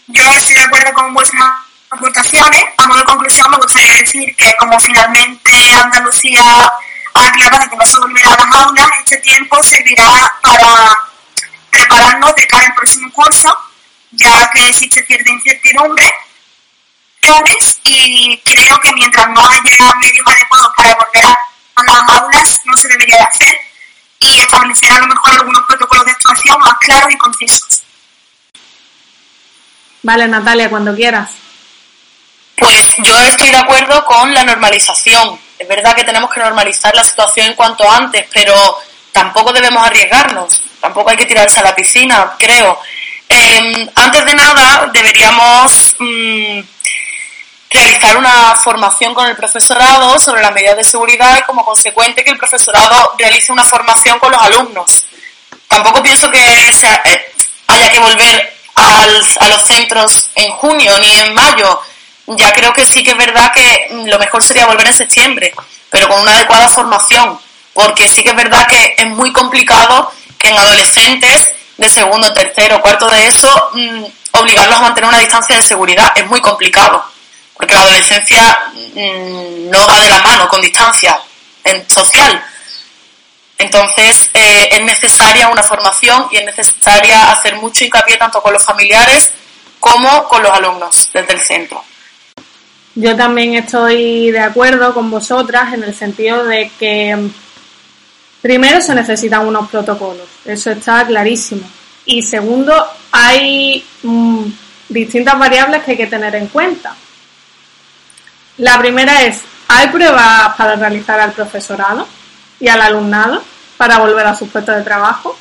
[0.08, 1.50] yo estoy de acuerdo con vuestras
[1.90, 2.64] aportaciones.
[2.78, 6.42] A modo de conclusión, me gustaría decir que como finalmente Andalucía
[7.14, 11.09] ha aclarado que no se volverá a las aulas, este tiempo servirá para
[11.80, 13.58] prepararnos de cara al próximo curso,
[14.12, 16.14] ya que existe cierta incertidumbre
[17.84, 22.88] y creo que mientras no haya medios adecuados para volver a las aulas, no se
[22.88, 23.60] debería de hacer
[24.20, 27.84] y establecer a lo mejor algunos protocolos de actuación más claros y concisos.
[30.04, 31.32] Vale, Natalia, cuando quieras.
[32.58, 35.40] Pues yo estoy de acuerdo con la normalización.
[35.58, 38.54] Es verdad que tenemos que normalizar la situación en cuanto antes, pero
[39.12, 40.62] tampoco debemos arriesgarnos.
[40.80, 42.80] Tampoco hay que tirarse a la piscina, creo.
[43.28, 46.60] Eh, antes de nada, deberíamos mm,
[47.70, 52.32] realizar una formación con el profesorado sobre las medidas de seguridad y como consecuente que
[52.32, 55.06] el profesorado realice una formación con los alumnos.
[55.68, 57.34] Tampoco pienso que sea, eh,
[57.68, 61.82] haya que volver a los centros en junio ni en mayo.
[62.28, 65.54] Ya creo que sí que es verdad que lo mejor sería volver en septiembre,
[65.90, 67.40] pero con una adecuada formación,
[67.74, 70.12] porque sí que es verdad que es muy complicado
[70.44, 75.62] en adolescentes de segundo, tercero, cuarto de eso, mmm, obligarlos a mantener una distancia de
[75.62, 77.04] seguridad es muy complicado
[77.60, 81.20] porque la adolescencia mmm, no va de la mano con distancia
[81.66, 82.42] en, social.
[83.58, 88.64] Entonces eh, es necesaria una formación y es necesaria hacer mucho hincapié tanto con los
[88.64, 89.32] familiares
[89.78, 91.84] como con los alumnos desde el centro.
[92.96, 97.30] Yo también estoy de acuerdo con vosotras en el sentido de que
[98.42, 101.62] primero se necesitan unos protocolos, eso está clarísimo.
[102.06, 102.74] Y segundo,
[103.12, 104.46] hay mmm,
[104.88, 106.96] distintas variables que hay que tener en cuenta.
[108.58, 112.08] La primera es, ¿hay pruebas para realizar al profesorado
[112.60, 113.44] y al alumnado
[113.78, 115.38] para volver a sus puestos de trabajo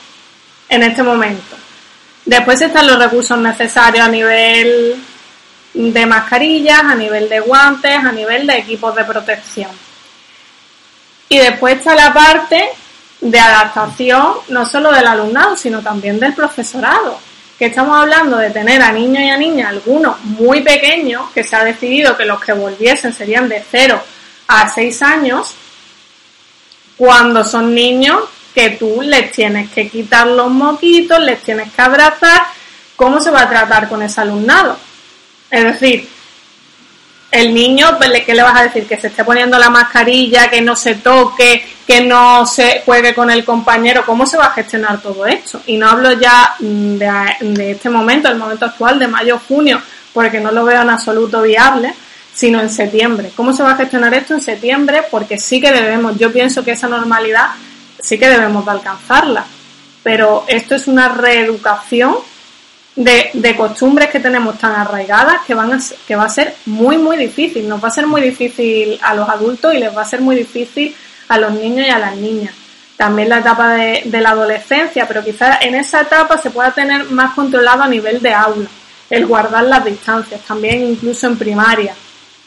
[0.68, 1.56] en este momento?
[2.24, 5.02] Después están los recursos necesarios a nivel
[5.72, 9.70] de mascarillas, a nivel de guantes, a nivel de equipos de protección.
[11.30, 12.68] Y después está la parte
[13.20, 17.18] de adaptación no solo del alumnado, sino también del profesorado
[17.58, 21.56] que estamos hablando de tener a niños y a niñas, algunos muy pequeños, que se
[21.56, 24.00] ha decidido que los que volviesen serían de 0
[24.46, 25.54] a 6 años,
[26.96, 28.22] cuando son niños
[28.54, 32.42] que tú les tienes que quitar los moquitos, les tienes que abrazar,
[32.94, 34.76] ¿cómo se va a tratar con ese alumnado?
[35.50, 36.08] Es decir,
[37.30, 38.86] el niño, pues, ¿qué le vas a decir?
[38.86, 43.30] Que se esté poniendo la mascarilla, que no se toque, que no se juegue con
[43.30, 44.04] el compañero.
[44.06, 45.60] ¿Cómo se va a gestionar todo esto?
[45.66, 49.80] Y no hablo ya mm, de, de este momento, el momento actual, de mayo-junio,
[50.14, 51.94] porque no lo veo en absoluto viable,
[52.32, 53.30] sino en septiembre.
[53.36, 55.02] ¿Cómo se va a gestionar esto en septiembre?
[55.10, 57.48] Porque sí que debemos, yo pienso que esa normalidad
[58.00, 59.44] sí que debemos de alcanzarla.
[60.02, 62.16] Pero esto es una reeducación
[62.98, 66.98] de, de, costumbres que tenemos tan arraigadas que, van a, que va a ser muy,
[66.98, 67.68] muy difícil.
[67.68, 70.34] Nos va a ser muy difícil a los adultos y les va a ser muy
[70.34, 70.94] difícil
[71.28, 72.52] a los niños y a las niñas.
[72.96, 77.34] También la etapa de, la adolescencia, pero quizás en esa etapa se pueda tener más
[77.34, 78.68] controlado a nivel de aula,
[79.08, 81.94] el guardar las distancias, también incluso en primaria,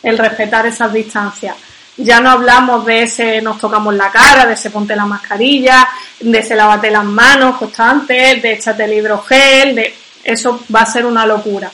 [0.03, 1.55] el respetar esas distancias.
[1.95, 5.87] Ya no hablamos de ese nos tocamos la cara, de ese ponte la mascarilla,
[6.19, 11.05] de ese lavate las manos constantes, de échate el hidrogel, de eso va a ser
[11.05, 11.71] una locura.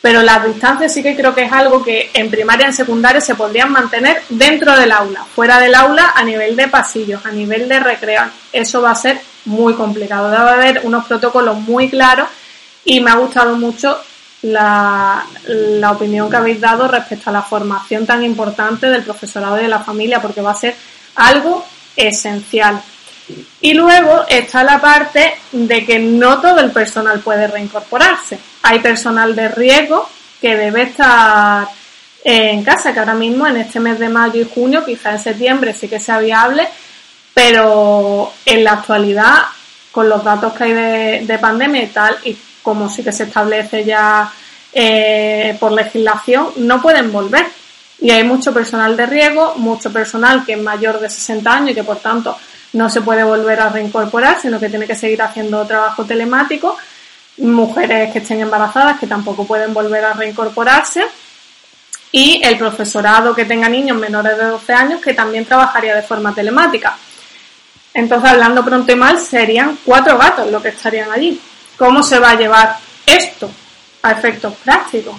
[0.00, 3.20] Pero las distancias sí que creo que es algo que en primaria y en secundaria
[3.20, 7.68] se podrían mantener dentro del aula, fuera del aula a nivel de pasillos, a nivel
[7.68, 8.22] de recreo.
[8.52, 10.30] Eso va a ser muy complicado.
[10.30, 12.28] Debe haber unos protocolos muy claros
[12.84, 13.98] y me ha gustado mucho
[14.42, 19.62] la, la opinión que habéis dado respecto a la formación tan importante del profesorado y
[19.62, 20.76] de la familia, porque va a ser
[21.16, 21.64] algo
[21.96, 22.80] esencial.
[23.60, 28.38] Y luego está la parte de que no todo el personal puede reincorporarse.
[28.62, 30.08] Hay personal de riesgo
[30.40, 31.68] que debe estar
[32.24, 35.72] en casa, que ahora mismo en este mes de mayo y junio, quizá en septiembre
[35.72, 36.68] sí que sea viable,
[37.34, 39.44] pero en la actualidad,
[39.92, 43.24] con los datos que hay de, de pandemia y tal, y como sí que se
[43.24, 44.30] establece ya
[44.72, 47.46] eh, por legislación, no pueden volver.
[48.00, 51.74] Y hay mucho personal de riesgo, mucho personal que es mayor de 60 años y
[51.74, 52.36] que por tanto
[52.72, 56.76] no se puede volver a reincorporar, sino que tiene que seguir haciendo trabajo telemático.
[57.38, 61.06] Mujeres que estén embarazadas que tampoco pueden volver a reincorporarse.
[62.10, 66.34] Y el profesorado que tenga niños menores de 12 años que también trabajaría de forma
[66.34, 66.96] telemática.
[67.94, 71.40] Entonces, hablando pronto y mal, serían cuatro gatos los que estarían allí.
[71.76, 72.76] ¿Cómo se va a llevar
[73.06, 73.50] esto
[74.02, 75.16] a efectos prácticos?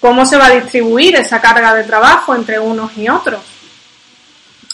[0.00, 3.40] ¿Cómo se va a distribuir esa carga de trabajo entre unos y otros?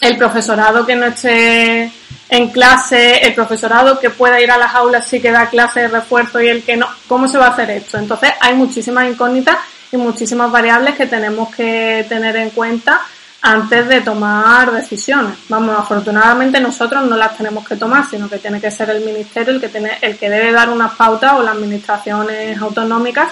[0.01, 1.91] El profesorado que no esté
[2.29, 5.87] en clase, el profesorado que pueda ir a las aulas sí que da clase de
[5.87, 7.97] refuerzo y el que no, ¿cómo se va a hacer esto?
[7.97, 9.57] Entonces hay muchísimas incógnitas
[9.91, 13.01] y muchísimas variables que tenemos que tener en cuenta
[13.41, 15.37] antes de tomar decisiones.
[15.49, 19.53] Vamos, afortunadamente nosotros no las tenemos que tomar, sino que tiene que ser el ministerio
[19.53, 23.31] el que tiene, el que debe dar unas pautas o las administraciones autonómicas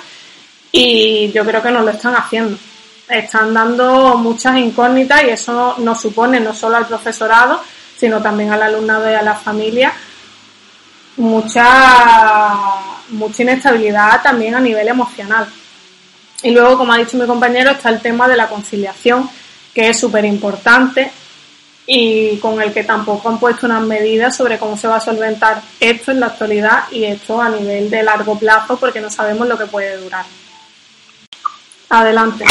[0.71, 2.57] y yo creo que no lo están haciendo.
[3.07, 7.61] Están dando muchas incógnitas y eso nos supone no solo al profesorado,
[7.97, 9.93] sino también al alumnado y a la familia
[11.17, 11.65] mucha
[13.09, 15.47] mucha inestabilidad también a nivel emocional.
[16.41, 19.29] Y luego, como ha dicho mi compañero, está el tema de la conciliación,
[19.73, 21.11] que es súper importante
[21.85, 25.61] y con el que tampoco han puesto unas medidas sobre cómo se va a solventar
[25.79, 29.57] esto en la actualidad y esto a nivel de largo plazo porque no sabemos lo
[29.57, 30.25] que puede durar.
[31.89, 32.45] Adelante.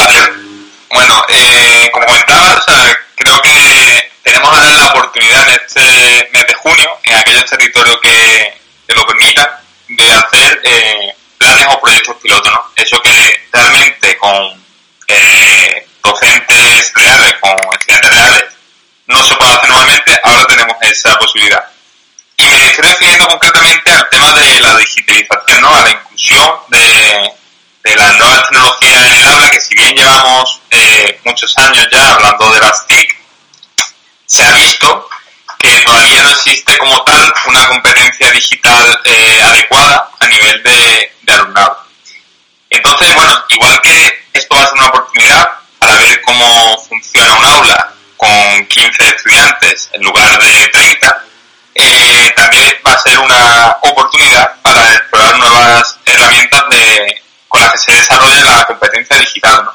[0.93, 6.47] Bueno, eh, como comentaba, o sea, creo que tenemos ahora la oportunidad en este mes
[6.47, 9.47] de junio, en aquellos territorios que, que lo permitan,
[9.89, 12.71] de hacer eh, planes o proyectos pilotos, ¿no?
[12.75, 14.63] Eso que realmente con
[15.07, 18.43] eh, docentes reales, con estudiantes reales,
[19.07, 21.65] no se puede hacer nuevamente, ahora tenemos esa posibilidad.
[22.37, 25.75] Y me estoy refiriendo concretamente al tema de la digitalización, ¿no?
[25.75, 27.33] A la inclusión de,
[27.83, 32.13] de las nuevas tecnologías en el aula, que si bien llevamos eh, muchos años ya
[32.13, 33.17] hablando de las TIC,
[34.25, 35.09] se ha visto
[35.59, 41.33] que todavía no existe como tal una competencia digital eh, adecuada a nivel de, de
[41.33, 41.77] alumnado.
[42.69, 47.45] Entonces, bueno, igual que esto va a ser una oportunidad para ver cómo funciona un
[47.45, 51.23] aula con 15 estudiantes en lugar de 30,
[51.75, 57.22] eh, también va a ser una oportunidad para explorar nuevas herramientas de,
[57.53, 59.73] con las que se desarrolla la competencia digital, ¿no?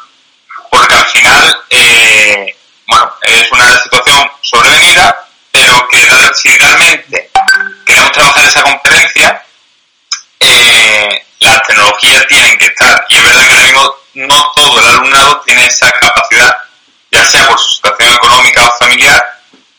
[0.68, 2.56] Porque al final, eh,
[2.88, 5.16] bueno, es una situación sobrevenida,
[5.52, 7.30] pero que si realmente
[7.86, 9.42] queremos trabajar esa competencia,
[10.40, 13.06] eh, las tecnologías tienen que estar.
[13.10, 16.56] Y es verdad que ahora mismo no todo el alumnado tiene esa capacidad,
[17.12, 19.24] ya sea por su situación económica o familiar,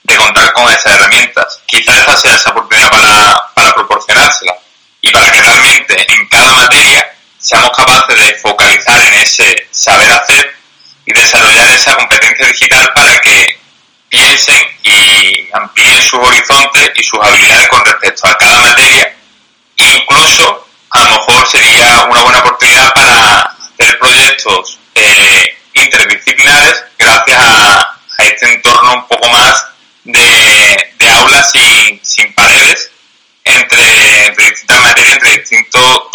[0.03, 1.61] de contar con esas herramientas.
[1.65, 4.55] Quizás esa sea esa oportunidad para, para proporcionársela.
[5.01, 7.18] Y para que realmente en cada materia
[7.49, 10.55] seamos capaces de focalizar en ese saber hacer
[11.03, 13.59] y desarrollar esa competencia digital para que
[14.07, 19.15] piensen y amplíen sus horizontes y sus habilidades con respecto a cada materia.
[19.77, 27.95] Incluso, a lo mejor sería una buena oportunidad para hacer proyectos eh, interdisciplinares gracias a,
[28.19, 29.65] este entorno un poco más
[30.03, 31.51] de, de aulas
[32.03, 32.91] sin, paredes
[33.45, 36.08] entre, distintas materias, entre distintos.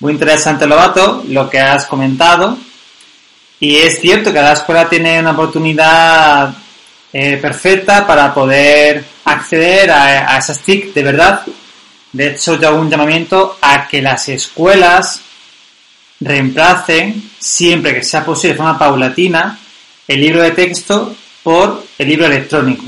[0.00, 2.56] Muy interesante, Lobato, lo que has comentado.
[3.60, 6.54] Y es cierto que la escuela tiene una oportunidad
[7.12, 11.42] eh, perfecta para poder acceder a, a esas TIC de verdad.
[12.12, 15.20] De hecho, yo hago un llamamiento a que las escuelas
[16.18, 19.58] reemplacen, siempre que sea posible de forma paulatina,
[20.08, 22.84] el libro de texto por el libro electrónico.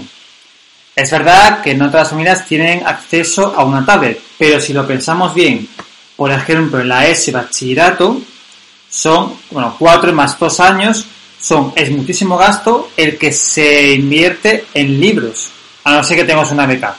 [0.96, 4.86] Es verdad que no todas las familias tienen acceso a una tablet, pero si lo
[4.86, 5.68] pensamos bien,
[6.22, 8.22] por ejemplo, en la S bachillerato,
[8.88, 11.04] son, bueno, cuatro más dos años,
[11.40, 15.50] son, es muchísimo gasto el que se invierte en libros,
[15.82, 16.94] a no ser que tengamos una beca.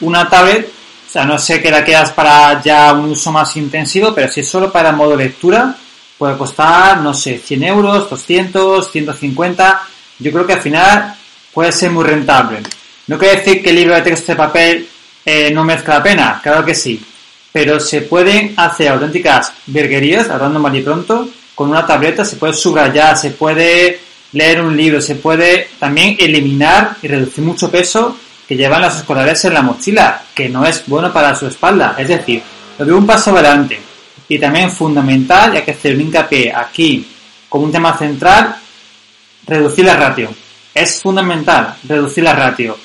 [0.00, 4.14] Una tablet, o sea, no sé que la quedas para ya un uso más intensivo,
[4.14, 5.76] pero si es solo para modo lectura,
[6.16, 9.82] puede costar, no sé, 100 euros, 200, 150.
[10.18, 11.14] Yo creo que al final
[11.52, 12.62] puede ser muy rentable.
[13.06, 14.88] No quiere decir que el libro de texto de papel
[15.26, 17.04] eh, no merezca la pena, claro que sí.
[17.52, 22.54] Pero se pueden hacer auténticas virguerías, hablando mal y pronto, con una tableta se puede
[22.54, 24.00] subrayar, se puede
[24.32, 29.44] leer un libro, se puede también eliminar y reducir mucho peso que llevan los escolares
[29.44, 31.94] en la mochila, que no es bueno para su espalda.
[31.98, 32.42] Es decir,
[32.78, 33.80] lo veo un paso adelante.
[34.28, 37.06] Y también fundamental, y hay que hacer un hincapié aquí
[37.48, 38.56] como un tema central,
[39.46, 40.30] reducir la ratio.
[40.74, 42.76] Es fundamental reducir la ratio.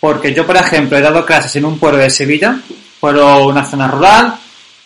[0.00, 2.60] Porque yo, por ejemplo, he dado clases en un pueblo de Sevilla,
[3.00, 4.38] pueblo, una zona rural,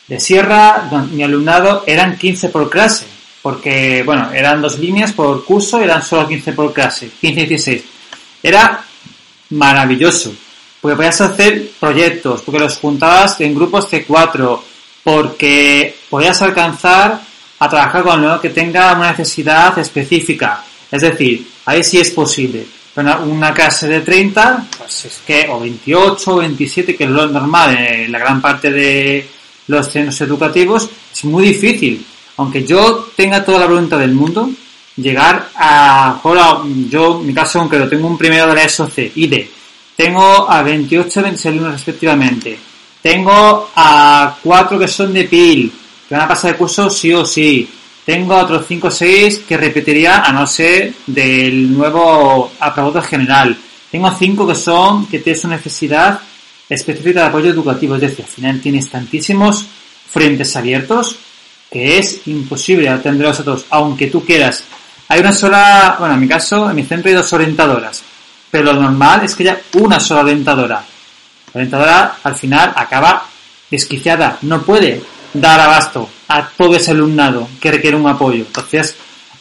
[0.07, 3.07] de sierra, donde mi alumnado eran 15 por clase.
[3.41, 7.85] Porque, bueno, eran dos líneas por curso, eran solo 15 por clase, 15 y 16.
[8.43, 8.85] Era
[9.51, 10.33] maravilloso.
[10.81, 14.65] Porque podías hacer proyectos, porque los juntabas en grupos de cuatro,
[15.05, 17.21] porque podías alcanzar
[17.59, 20.65] a trabajar con alumno que tenga una necesidad específica.
[20.91, 22.67] Es decir, ahí sí es posible.
[22.95, 27.27] Una, una clase de 30, pues es que, o 28 o 27, que es lo
[27.27, 29.27] normal en la gran parte de
[29.69, 32.05] los centros educativos, es muy difícil.
[32.37, 34.51] Aunque yo tenga toda la voluntad del mundo,
[34.97, 39.13] llegar a, ahora, yo, en mi caso, aunque lo tengo un primero de la SOC
[39.15, 39.51] y de,
[39.97, 42.59] tengo a 28 y 26 alumnos respectivamente,
[43.01, 45.73] tengo a 4 que son de PIL,
[46.09, 47.69] que van a pasar de curso sí o sí,
[48.05, 53.57] tengo otros 5 o 6 que repetiría a no ser del nuevo aprobado general,
[53.91, 56.21] tengo 5 que son, que tienen su necesidad
[56.69, 59.67] específica de apoyo educativo, es decir, al final tienes tantísimos
[60.11, 61.17] frentes abiertos
[61.71, 64.65] que es imposible atenderlos a todos, aunque tú quieras.
[65.09, 68.03] Hay una sola, bueno, en mi caso, en mi centro hay dos orientadoras,
[68.51, 70.77] pero lo normal es que haya una sola orientadora.
[70.77, 73.27] La orientadora al final acaba
[73.71, 78.45] desquiciada, no puede dar abasto a todo ese alumnado que requiere un apoyo.
[78.45, 78.97] Entonces,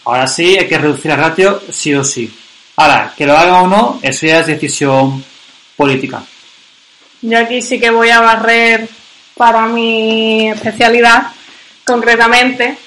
[0.05, 2.33] ahora sí hay que reducir la ratio sí o sí.
[2.77, 5.23] Ahora, que lo haga o no, eso ya es decisión
[5.75, 6.23] política.
[7.21, 8.89] Yo aquí sí que voy a barrer
[9.35, 11.27] para mi especialidad,
[11.83, 12.77] concretamente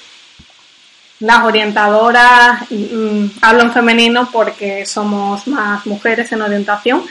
[1.20, 7.04] las orientadoras, mm, hablo en femenino porque somos más mujeres en orientación.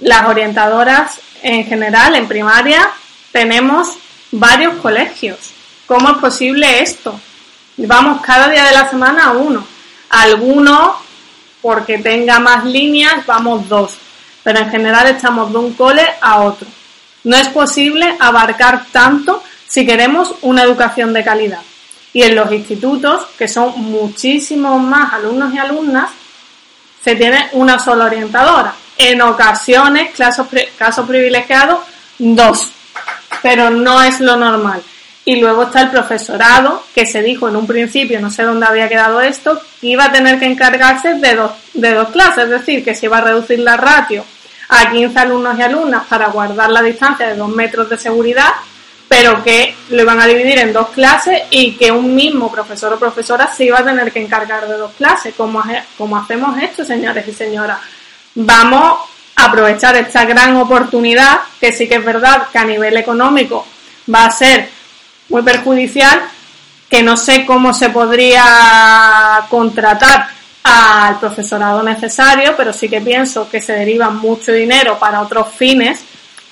[0.00, 2.90] Las orientadoras en general, en primaria,
[3.32, 3.96] tenemos
[4.32, 5.38] varios colegios.
[5.86, 7.18] ¿Cómo es posible esto?
[7.76, 9.64] Vamos cada día de la semana a uno.
[10.08, 10.96] Algunos,
[11.60, 13.96] porque tenga más líneas, vamos dos.
[14.42, 16.66] Pero en general estamos de un cole a otro.
[17.24, 21.60] No es posible abarcar tanto si queremos una educación de calidad.
[22.12, 26.10] Y en los institutos, que son muchísimos más alumnos y alumnas,
[27.02, 28.74] se tiene una sola orientadora.
[28.98, 31.80] En ocasiones, casos, casos privilegiados,
[32.18, 32.68] dos.
[33.42, 34.82] Pero no es lo normal.
[35.24, 38.88] Y luego está el profesorado, que se dijo en un principio, no sé dónde había
[38.88, 42.84] quedado esto, que iba a tener que encargarse de dos, de dos clases, es decir,
[42.84, 44.24] que se iba a reducir la ratio
[44.68, 48.48] a 15 alumnos y alumnas para guardar la distancia de dos metros de seguridad,
[49.06, 52.98] pero que lo iban a dividir en dos clases y que un mismo profesor o
[52.98, 55.34] profesora se iba a tener que encargar de dos clases.
[55.36, 55.62] como
[55.98, 57.78] como hacemos esto, señores y señoras?
[58.34, 63.66] Vamos aprovechar esta gran oportunidad, que sí que es verdad que a nivel económico
[64.12, 64.68] va a ser
[65.28, 66.20] muy perjudicial,
[66.88, 70.28] que no sé cómo se podría contratar
[70.64, 76.04] al profesorado necesario, pero sí que pienso que se deriva mucho dinero para otros fines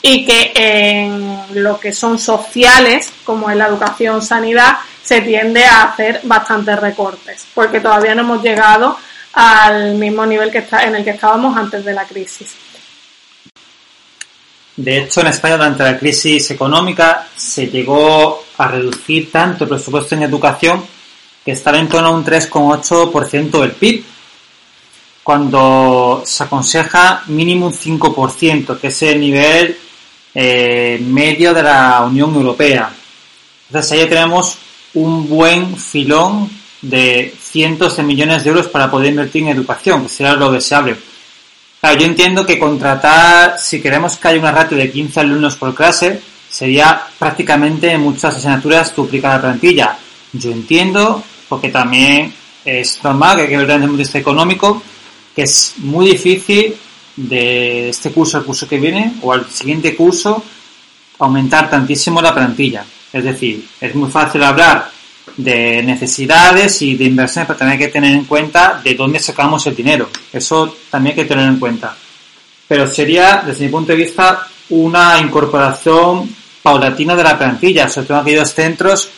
[0.02, 5.82] y que en lo que son sociales, como en la educación sanidad, se tiende a
[5.82, 8.96] hacer bastantes recortes, porque todavía no hemos llegado
[9.32, 12.54] al mismo nivel que está, en el que estábamos antes de la crisis.
[14.80, 20.14] De hecho, en España durante la crisis económica se llegó a reducir tanto el presupuesto
[20.14, 20.82] en educación
[21.44, 24.04] que estaba en torno a un 3,8% del PIB,
[25.22, 29.76] cuando se aconseja mínimo un 5%, que es el nivel
[30.34, 32.90] eh, medio de la Unión Europea.
[33.68, 34.56] Entonces ahí tenemos
[34.94, 36.48] un buen filón
[36.80, 40.96] de cientos de millones de euros para poder invertir en educación, que sería lo deseable.
[41.80, 45.74] Claro, yo entiendo que contratar, si queremos que haya una ratio de 15 alumnos por
[45.74, 49.96] clase, sería prácticamente en muchas asignaturas duplicar la plantilla.
[50.32, 54.18] Yo entiendo, porque también es normal que hay que ver desde el punto de vista
[54.18, 54.82] económico,
[55.34, 56.76] que es muy difícil
[57.16, 60.42] de este curso al curso que viene o al siguiente curso
[61.18, 62.84] aumentar tantísimo la plantilla.
[63.12, 64.90] Es decir, es muy fácil hablar
[65.42, 69.76] de necesidades y de inversiones, pero también que tener en cuenta de dónde sacamos el
[69.76, 70.08] dinero.
[70.32, 71.96] Eso también hay que tener en cuenta.
[72.68, 76.28] Pero sería, desde mi punto de vista, una incorporación
[76.62, 79.08] paulatina de la plantilla, sobre todo aquellos centros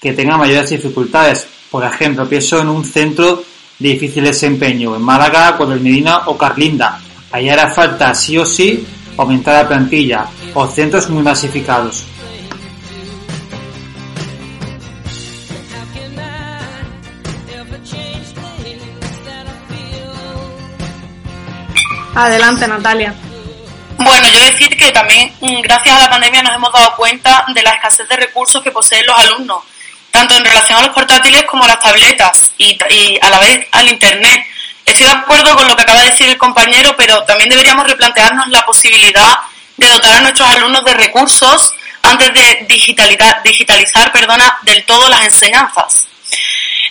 [0.00, 1.46] que tengan mayores dificultades.
[1.70, 3.42] Por ejemplo, pienso en un centro
[3.78, 7.00] de difícil desempeño, en Málaga, el Medina o Carlinda.
[7.32, 8.84] Ahí hará falta sí o sí
[9.16, 12.04] aumentar la plantilla o centros muy masificados.
[22.14, 23.14] Adelante, Natalia.
[23.98, 27.62] Bueno, yo decir que también mm, gracias a la pandemia nos hemos dado cuenta de
[27.62, 29.62] la escasez de recursos que poseen los alumnos,
[30.10, 33.66] tanto en relación a los portátiles como a las tabletas y, y a la vez
[33.72, 34.46] al Internet.
[34.84, 38.48] Estoy de acuerdo con lo que acaba de decir el compañero, pero también deberíamos replantearnos
[38.48, 39.38] la posibilidad
[39.76, 45.24] de dotar a nuestros alumnos de recursos antes de digitalizar, digitalizar perdona, del todo las
[45.24, 46.06] enseñanzas.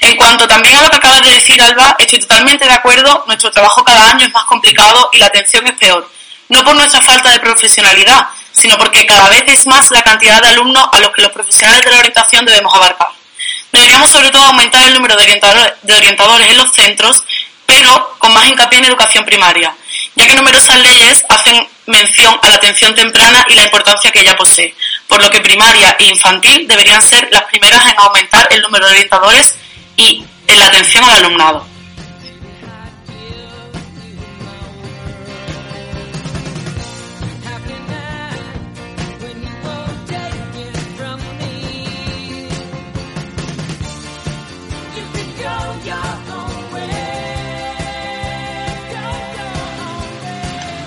[0.01, 3.51] En cuanto también a lo que acaba de decir Alba, estoy totalmente de acuerdo, nuestro
[3.51, 6.09] trabajo cada año es más complicado y la atención es peor.
[6.47, 10.49] No por nuestra falta de profesionalidad, sino porque cada vez es más la cantidad de
[10.49, 13.09] alumnos a los que los profesionales de la orientación debemos abarcar.
[13.71, 17.23] Deberíamos sobre todo aumentar el número de orientadores, de orientadores en los centros,
[17.65, 19.75] pero con más hincapié en educación primaria,
[20.15, 24.35] ya que numerosas leyes hacen mención a la atención temprana y la importancia que ella
[24.35, 24.73] posee,
[25.07, 28.93] por lo que primaria e infantil deberían ser las primeras en aumentar el número de
[28.93, 29.55] orientadores
[29.99, 31.65] y en la atención al alumnado.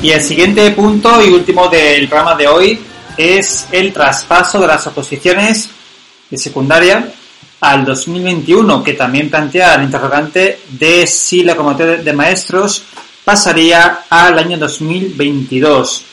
[0.00, 2.80] Y el siguiente punto y último del programa de hoy
[3.16, 5.70] es el traspaso de las oposiciones
[6.28, 7.12] de secundaria
[7.62, 12.82] al 2021, que también plantea el interrogante de si la convocatoria de maestros
[13.24, 16.04] pasaría al año 2022.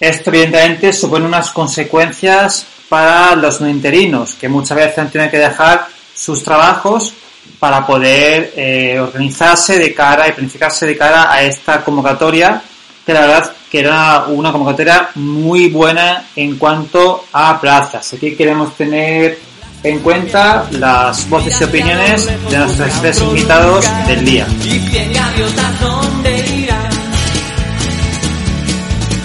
[0.00, 5.38] Esto evidentemente supone unas consecuencias para los no interinos, que muchas veces han tenido que
[5.38, 7.12] dejar sus trabajos
[7.58, 12.62] para poder eh, organizarse de cara y planificarse de cara a esta convocatoria
[13.04, 18.14] que la verdad que era una convocatoria muy buena en cuanto a plazas.
[18.14, 19.38] Aquí queremos tener
[19.86, 24.46] en cuenta las voces y opiniones de nuestros tres invitados del día.
[24.64, 26.90] Y cien gaviotas, ¿dónde irán?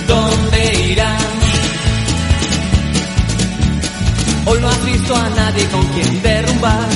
[0.07, 1.17] ¿Dónde irán?
[4.45, 6.89] Hoy no has visto a nadie con quien derrumbar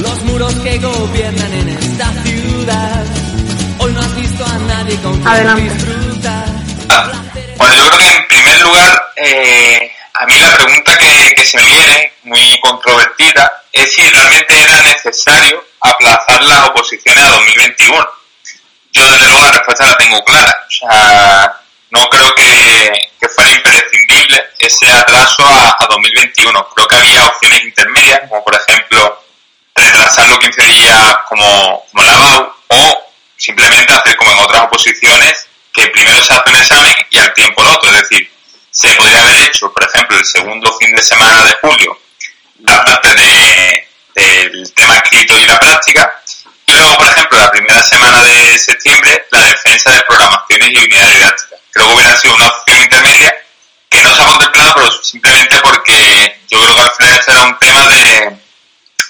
[0.00, 3.04] los muros que gobiernan en esta ciudad.
[3.80, 5.62] Hoy no has visto a nadie con quien Adelante.
[5.62, 6.46] disfrutar.
[7.58, 11.58] Bueno, yo creo que en primer lugar, eh, a mí la pregunta que, que se
[11.58, 18.08] me viene, muy controvertida, es si realmente era necesario aplazar las oposiciones a 2021.
[18.92, 20.66] Yo desde luego la respuesta la tengo clara.
[20.66, 21.60] O sea,
[21.90, 22.92] no creo que,
[23.34, 26.68] fuera imprescindible ese atraso a, a 2021.
[26.74, 29.22] Creo que había opciones intermedias, como por ejemplo
[29.74, 35.86] retrasarlo 15 días como, como la BAU o simplemente hacer como en otras oposiciones que
[35.88, 37.90] primero se hace un examen y al tiempo el otro.
[37.90, 38.30] Es decir,
[38.70, 41.98] se podría haber hecho, por ejemplo, el segundo fin de semana de julio
[42.58, 46.18] la parte de, del tema escrito y la práctica
[46.68, 51.14] y luego, por ejemplo, la primera semana de septiembre la defensa de programaciones y unidades
[51.14, 51.60] didácticas.
[51.72, 53.34] Creo que hubiera sido una opción intermedia
[53.88, 57.42] que no se ha contemplado, pero simplemente porque yo creo que al final ese era
[57.42, 58.38] un tema de,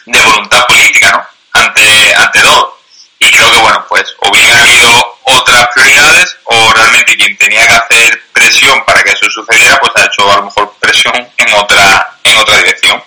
[0.06, 1.26] de voluntad política, ¿no?
[1.60, 2.78] Ante, ante todo.
[3.18, 8.22] Y creo que, bueno, pues o habido otras prioridades o realmente quien tenía que hacer
[8.32, 12.36] presión para que eso sucediera, pues ha hecho a lo mejor presión en otra, en
[12.36, 13.02] otra dirección.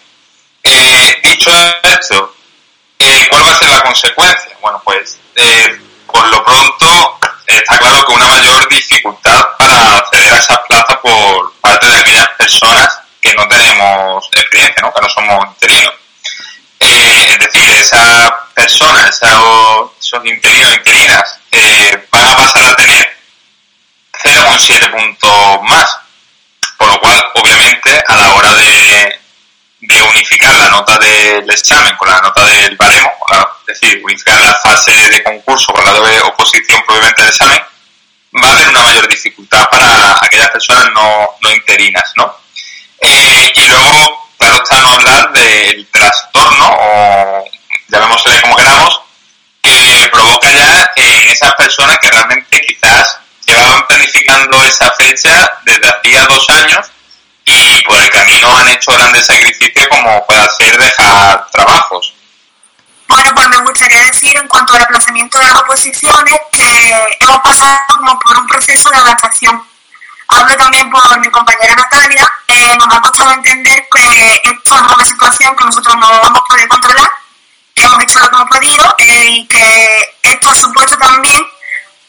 [0.64, 1.52] Eh, dicho
[1.84, 2.36] esto,
[3.00, 4.58] eh, ¿cuál va a ser la consecuencia?
[4.62, 10.38] Bueno, pues eh, por lo pronto está claro que una mayor dificultad para acceder a
[10.38, 14.94] esas plazas por parte de aquellas personas que no tenemos experiencia, ¿no?
[14.94, 15.94] que no somos interinos.
[16.80, 23.18] Eh, es decir, esas personas, esos, esos interinos interinas, eh, van a pasar a tener
[24.24, 25.98] 0,7 puntos más.
[26.78, 29.21] Por lo cual, obviamente, a la hora de,
[29.82, 33.12] de unificar la nota del examen con la nota del baremo,
[33.68, 37.62] es decir, unificar la fase de concurso con la de oposición propiamente del examen,
[38.44, 42.42] va a haber una mayor dificultad para aquellas personas no, no interinas, ¿no?
[43.02, 47.46] Eh, y luego, claro está no hablar del trastorno, o
[47.88, 49.02] llamémosle como queramos,
[49.64, 53.18] que provoca ya en esas personas que realmente quizás
[53.48, 56.92] llevaban planificando esa fecha desde hacía dos años
[57.46, 62.14] y por el camino han hecho grandes sacrificios como puede ser dejar trabajos.
[63.08, 67.78] Bueno, pues me gustaría decir en cuanto al aplazamiento de las oposiciones que hemos pasado
[67.88, 69.62] como por un proceso de adaptación.
[70.30, 75.06] Hablo también por mi compañera Natalia, eh, nos ha costado entender que esto es una
[75.06, 77.12] situación que nosotros no vamos a poder controlar,
[77.76, 81.31] que hemos hecho lo que hemos podido eh, y que esto ha supuesto también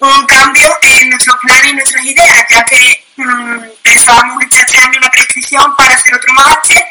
[0.09, 5.11] un cambio en nuestros planes y nuestras ideas, ya que mm, pensábamos este año una
[5.11, 6.85] prescripción para hacer otro máster,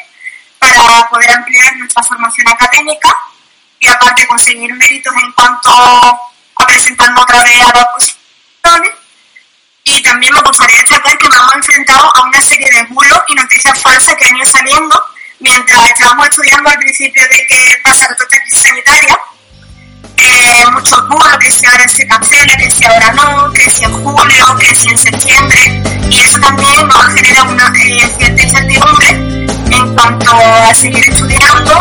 [0.58, 3.14] para poder ampliar nuestra formación académica
[3.80, 8.90] y aparte conseguir méritos en cuanto a presentarnos otra vez a las oposiciones
[9.84, 13.34] Y también me gustaría destacar que nos hemos enfrentado a una serie de bulos y
[13.34, 15.04] noticias falsas que han ido saliendo
[15.40, 19.18] mientras estábamos estudiando al principio de que pasara toda esta crisis sanitaria.
[20.24, 23.92] Eh, muchos bulos, que si ahora se cancela, que si ahora no, que si en
[23.92, 25.82] julio, que si en septiembre.
[26.10, 31.72] Y eso también nos ha generado una eh, cierta incertidumbre en cuanto a seguir estudiando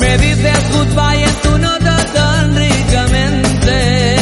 [0.00, 4.16] Me dices goodbye en tu nota tan ricamente.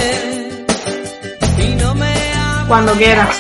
[1.59, 3.37] Y no me hablas Cuando quieras.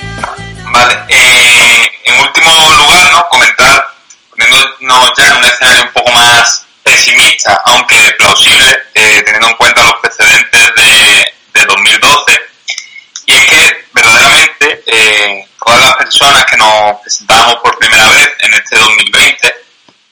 [0.72, 3.28] Vale, eh, en último lugar, ¿no?
[3.30, 3.88] comentar,
[4.30, 6.67] poniéndonos ya en un escenario un poco más
[6.98, 12.40] pesimista, aunque plausible, eh, teniendo en cuenta los precedentes de, de 2012,
[13.26, 18.54] y es que verdaderamente eh, todas las personas que nos presentamos por primera vez en
[18.54, 19.54] este 2020,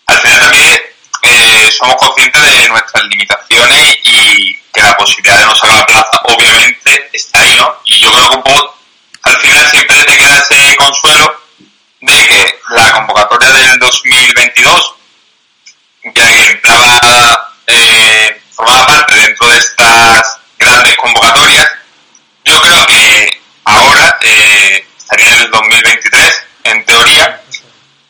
[0.06, 0.82] al final también
[1.22, 6.20] eh, somos conscientes de nuestras limitaciones y que la posibilidad de no sacar la plaza
[6.24, 7.74] obviamente está ahí, ¿no?
[7.84, 8.76] Y yo creo que un poco
[9.22, 11.40] al final siempre te queda ese consuelo
[12.00, 15.05] de que la convocatoria del 2022 ya
[16.12, 21.68] que entraba, eh, formaba parte dentro de estas grandes convocatorias,
[22.44, 27.40] yo creo que ahora eh, estaría en el 2023, en teoría,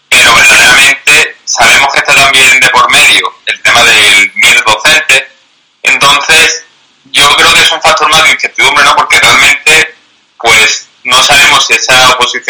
[0.09, 5.29] pero verdaderamente sabemos que está también de por medio el tema del miedo docente,
[5.83, 6.65] entonces
[7.05, 8.97] yo creo que es un factor más de incertidumbre, ¿no?
[8.97, 9.95] Porque realmente,
[10.39, 12.46] pues, no sabemos si esas oposiciones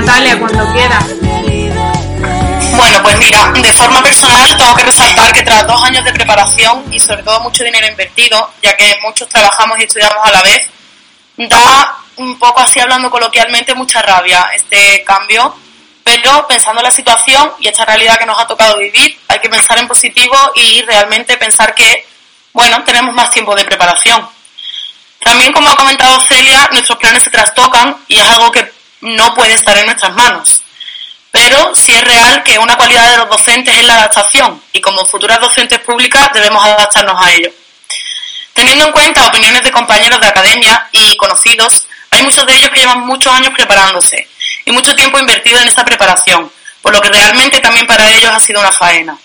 [0.00, 1.04] Natalia, cuando quieras.
[2.76, 6.82] Bueno, pues mira, de forma personal tengo que resaltar que tras dos años de preparación
[6.90, 10.70] y sobre todo mucho dinero invertido, ya que muchos trabajamos y estudiamos a la vez,
[11.36, 15.54] da un poco así hablando coloquialmente mucha rabia este cambio,
[16.02, 19.50] pero pensando en la situación y esta realidad que nos ha tocado vivir, hay que
[19.50, 22.06] pensar en positivo y realmente pensar que,
[22.54, 24.26] bueno, tenemos más tiempo de preparación.
[25.22, 29.54] También, como ha comentado Celia, nuestros planes se trastocan y es algo que no puede
[29.54, 30.62] estar en nuestras manos.
[31.30, 35.04] Pero sí es real que una cualidad de los docentes es la adaptación y como
[35.04, 37.50] futuras docentes públicas debemos adaptarnos a ello.
[38.52, 42.80] Teniendo en cuenta opiniones de compañeros de academia y conocidos, hay muchos de ellos que
[42.80, 44.28] llevan muchos años preparándose
[44.66, 48.38] y mucho tiempo invertido en esta preparación, por lo que realmente también para ellos ha
[48.38, 49.16] sido una faena.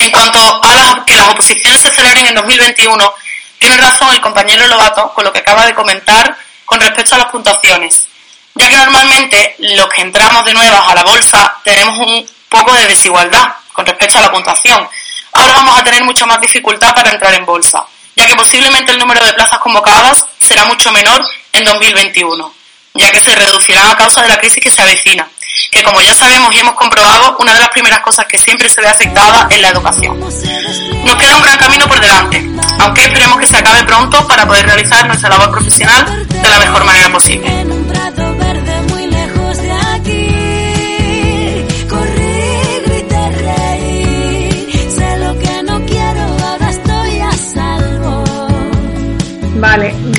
[0.00, 3.14] En cuanto a que las oposiciones se celebren en 2021,
[3.58, 7.28] tiene razón el compañero Lobato con lo que acaba de comentar con respecto a las
[7.28, 8.08] puntuaciones,
[8.54, 12.86] ya que normalmente los que entramos de nuevas a la bolsa tenemos un poco de
[12.86, 14.88] desigualdad con respecto a la puntuación.
[15.32, 17.84] Ahora vamos a tener mucha más dificultad para entrar en bolsa,
[18.14, 22.54] ya que posiblemente el número de plazas convocadas será mucho menor en 2021,
[22.94, 25.28] ya que se reducirán a causa de la crisis que se avecina,
[25.72, 28.80] que como ya sabemos y hemos comprobado, una de las primeras cosas que siempre se
[28.80, 30.20] ve afectada es la educación.
[30.20, 32.48] Nos queda un gran camino por delante,
[32.78, 36.84] aunque esperemos que se acabe pronto para poder realizar nuestra labor profesional de la mejor
[36.84, 37.73] manera posible.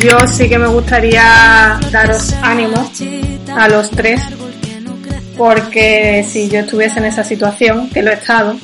[0.06, 2.92] Yo sí que me gustaría daros ánimo
[3.56, 4.22] a los tres,
[5.36, 8.56] porque si yo estuviese en esa situación, que lo he estado,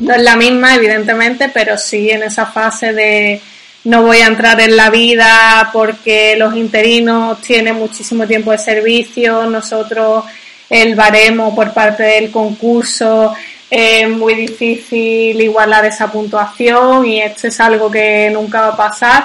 [0.00, 3.40] no es la misma, evidentemente, pero sí en esa fase de
[3.84, 9.46] no voy a entrar en la vida porque los interinos tienen muchísimo tiempo de servicio,
[9.46, 10.24] nosotros
[10.68, 13.34] el baremo por parte del concurso
[13.70, 19.24] es muy difícil igualar esa puntuación y esto es algo que nunca va a pasar,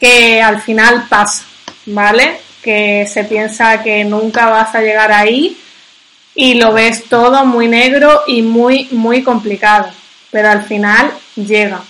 [0.00, 1.44] que al final pasa,
[1.86, 2.40] ¿vale?
[2.62, 5.56] Que se piensa que nunca vas a llegar ahí
[6.34, 9.88] y lo ves todo muy negro y muy, muy complicado,
[10.30, 11.80] pero al final llega.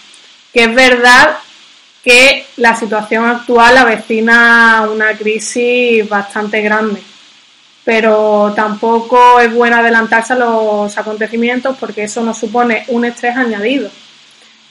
[0.52, 1.38] Que es verdad
[2.05, 7.02] que la situación actual avecina una crisis bastante grande,
[7.82, 13.90] pero tampoco es bueno adelantarse a los acontecimientos porque eso nos supone un estrés añadido.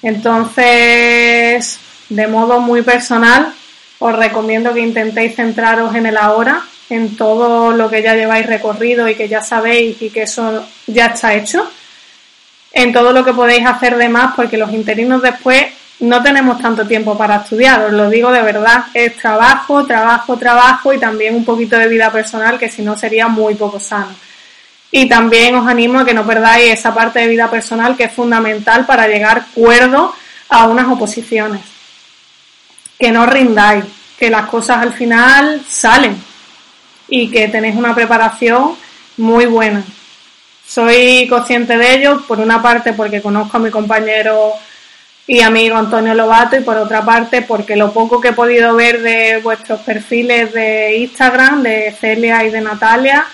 [0.04, 1.80] Entonces,
[2.10, 3.54] de modo muy personal,
[4.00, 9.08] os recomiendo que intentéis centraros en el ahora, en todo lo que ya lleváis recorrido
[9.08, 11.70] y que ya sabéis y que eso ya está hecho,
[12.74, 15.66] en todo lo que podéis hacer de más, porque los interinos después
[16.00, 20.94] no tenemos tanto tiempo para estudiar, os lo digo de verdad, es trabajo, trabajo, trabajo
[20.94, 24.14] y también un poquito de vida personal que si no sería muy poco sano.
[24.92, 28.12] Y también os animo a que no perdáis esa parte de vida personal que es
[28.12, 30.14] fundamental para llegar cuerdo
[30.50, 31.73] a unas oposiciones.
[33.04, 33.84] Que no rindáis,
[34.18, 36.16] que las cosas al final salen
[37.10, 38.78] y que tenéis una preparación
[39.18, 39.84] muy buena.
[40.66, 44.54] Soy consciente de ello, por una parte porque conozco a mi compañero
[45.28, 49.02] y amigo Antonio Lobato y por otra parte porque lo poco que he podido ver
[49.02, 53.26] de vuestros perfiles de Instagram, de Celia y de Natalia,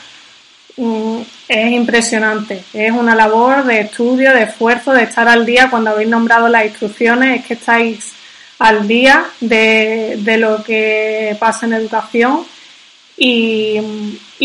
[0.78, 2.64] mm, es impresionante.
[2.74, 5.70] Es una labor de estudio, de esfuerzo, de estar al día.
[5.70, 8.16] Cuando habéis nombrado las instrucciones es que estáis
[8.60, 12.46] al día de, lo que pasa en educación
[13.18, 13.78] y,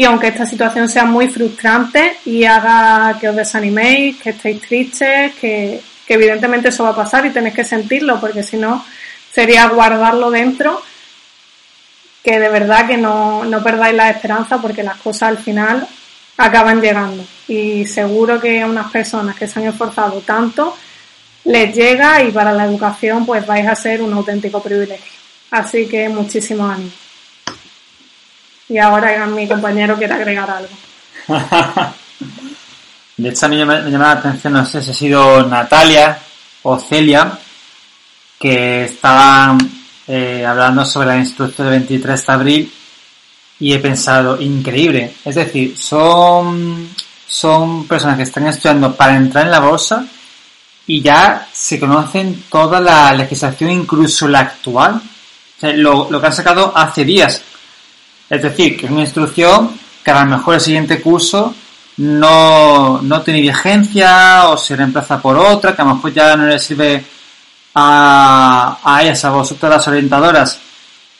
[0.06, 5.80] aunque esta situación sea muy frustrante y haga que os desaniméis, que estéis tristes, que,
[6.08, 8.84] evidentemente eso va a pasar y tenéis que sentirlo, porque si no
[9.32, 10.82] sería guardarlo dentro,
[12.22, 15.86] que de verdad que no, no perdáis la esperanza porque las cosas al final
[16.36, 17.24] acaban llegando.
[17.48, 20.76] Y seguro que unas personas que se han esforzado tanto
[21.44, 25.12] les llega y para la educación pues vais a ser un auténtico privilegio.
[25.50, 26.90] Así que muchísimo ánimo.
[28.68, 30.74] Y ahora mi compañero quiere agregar algo.
[33.16, 36.18] De hecho, a mí me, llama la atención, no sé si ha sido Natalia
[36.62, 37.38] o Celia,
[38.38, 39.58] que estaban
[40.08, 42.72] eh, hablando sobre la instrucción del 23 de abril
[43.60, 45.14] y he pensado, increíble.
[45.24, 46.88] Es decir, son,
[47.26, 50.04] son personas que están estudiando para entrar en la bolsa
[50.86, 54.96] y ya se conocen toda la legislación, incluso la actual.
[54.96, 57.42] O sea, lo, lo que han sacado hace días.
[58.28, 61.54] Es decir, que es una instrucción que a lo mejor el siguiente curso
[61.96, 66.46] no, no tiene vigencia o se reemplaza por otra que a lo mejor ya no
[66.46, 67.04] le sirve
[67.74, 70.60] a, a ellas, a vosotras las orientadoras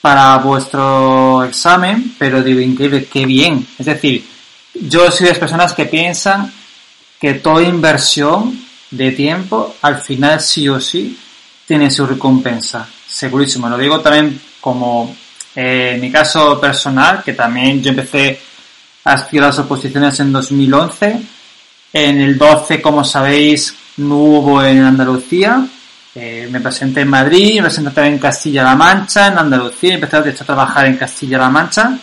[0.01, 3.67] para vuestro examen, pero digo, increíble, qué bien.
[3.79, 4.29] Es decir,
[4.75, 6.53] yo soy de las personas que piensan
[7.19, 8.64] que toda inversión
[8.97, 11.19] de tiempo al final sí o sí
[11.67, 13.69] tiene su recompensa, segurísimo.
[13.69, 15.15] Lo digo también como
[15.55, 18.41] eh, en mi caso personal, que también yo empecé
[19.05, 21.21] a las oposiciones en 2011.
[21.93, 25.67] En el 12, como sabéis, no hubo en Andalucía.
[26.15, 30.31] Eh, me presenté en Madrid, me presenté también en Castilla-La Mancha, en Andalucía, empecé de
[30.31, 31.99] hecho a trabajar en Castilla-La Mancha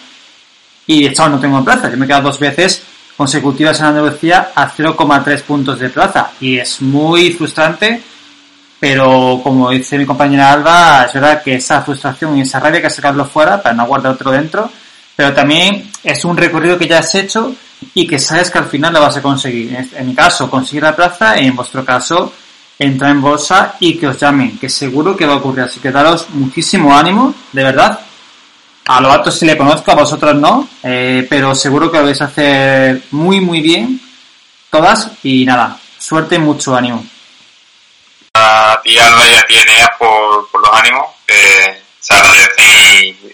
[0.86, 1.90] y de hecho no tengo plaza.
[1.90, 2.84] Yo me he quedado dos veces
[3.18, 8.02] consecutivas en Andalucía a 0,3 puntos de plaza y es muy frustrante,
[8.80, 12.84] pero como dice mi compañera Alba, es verdad que esa frustración y esa rabia hay
[12.84, 14.72] que sacarlo fuera para no guardar otro dentro
[15.22, 17.54] pero también es un recorrido que ya has hecho
[17.94, 19.78] y que sabes que al final lo vas a conseguir.
[19.96, 22.34] En mi caso, conseguir la plaza, en vuestro caso,
[22.80, 25.66] entrar en bolsa y que os llamen, que seguro que va a ocurrir.
[25.66, 28.00] Así que daros muchísimo ánimo, de verdad.
[28.88, 32.22] A lo alto sí le conozco, a vosotros no, eh, pero seguro que lo vais
[32.22, 34.02] a hacer muy, muy bien,
[34.70, 37.06] todas, y nada, suerte y mucho ánimo.
[38.34, 43.32] A ti, Alba, y a ti, Enea, por, por los ánimos, que se agradecen y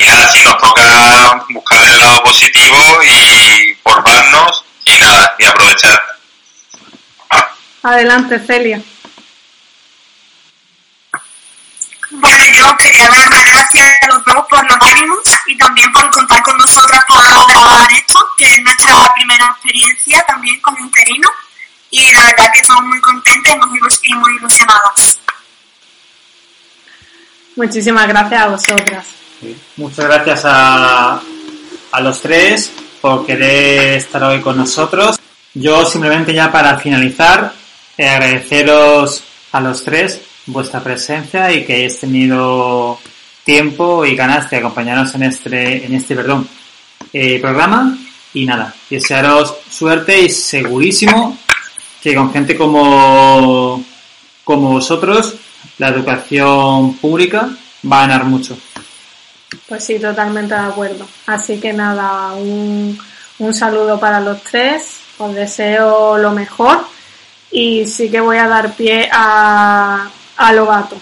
[0.00, 6.00] y nada, sí, nos toca buscar el lado positivo y formarnos y nada, y aprovechar.
[7.82, 8.80] Adelante, Celia.
[12.10, 16.10] Bueno, yo quería dar las gracias a los dos por los ánimos y también por
[16.10, 21.28] contar con nosotras para grabar esto, que es nuestra primera experiencia también como interino.
[21.90, 23.56] Y la verdad que estamos muy contentas
[24.02, 25.18] y muy ilusionadas.
[27.56, 29.06] Muchísimas gracias a vosotras.
[29.76, 31.20] Muchas gracias a,
[31.92, 35.18] a los tres por querer estar hoy con nosotros.
[35.54, 37.52] Yo simplemente ya para finalizar,
[37.96, 42.98] eh, agradeceros a los tres vuestra presencia y que hayáis tenido
[43.44, 46.48] tiempo y ganas de acompañarnos en este, en este perdón,
[47.12, 47.96] eh, programa.
[48.34, 51.38] Y nada, desearos suerte y segurísimo
[52.02, 53.82] que con gente como,
[54.44, 55.34] como vosotros
[55.78, 57.48] la educación pública
[57.90, 58.58] va a ganar mucho.
[59.66, 61.06] Pues sí, totalmente de acuerdo.
[61.26, 62.98] Así que nada, un,
[63.38, 66.86] un saludo para los tres, os deseo lo mejor
[67.50, 70.96] y sí que voy a dar pie a, a.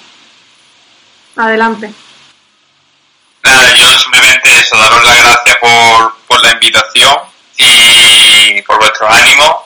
[1.36, 1.92] Adelante.
[3.44, 7.14] Nada, yo simplemente eso, daros las gracias por, por la invitación
[7.58, 9.56] y por vuestros ánimos.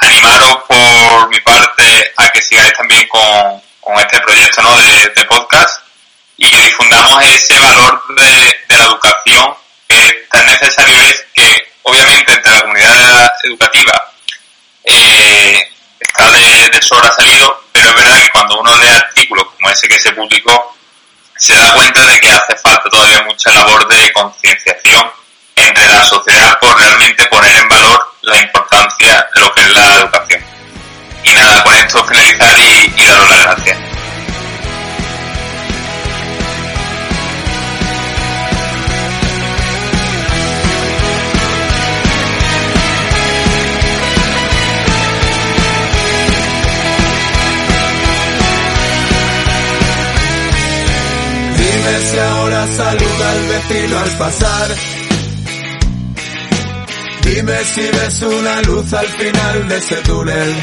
[0.00, 4.76] Animaros por mi parte a que sigáis también con, con este proyecto ¿no?
[4.78, 5.82] de, podcast
[6.36, 8.24] y que difundamos ese valor de,
[8.68, 9.54] de la educación
[9.88, 14.12] que tan necesario es que obviamente entre la comunidad educativa
[14.84, 15.68] eh,
[16.00, 20.00] está de sobra salido, pero es verdad que cuando uno lee artículos como ese que
[20.00, 20.74] se publicó,
[21.36, 25.08] se da cuenta de que hace falta todavía mucha labor de concienciación
[25.54, 29.94] entre la sociedad por realmente poner en valor la importancia de lo que es la
[29.94, 30.44] educación.
[31.22, 33.87] Y nada, con esto finalizar y, daros las gracias.
[51.88, 54.68] Si ahora saluda al vecino al pasar.
[57.22, 60.54] Dime si ves una luz al final de ese túnel.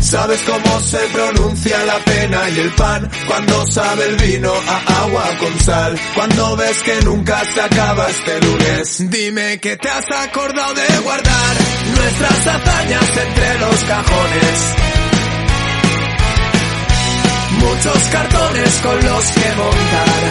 [0.00, 3.10] ¿Sabes cómo se pronuncia la pena y el pan?
[3.26, 5.98] Cuando sabe el vino a agua con sal.
[6.14, 9.10] Cuando ves que nunca se acaba este lunes.
[9.10, 11.56] Dime que te has acordado de guardar
[11.96, 14.95] nuestras hazañas entre los cajones.
[17.58, 20.22] Muchos cartones con los que montar.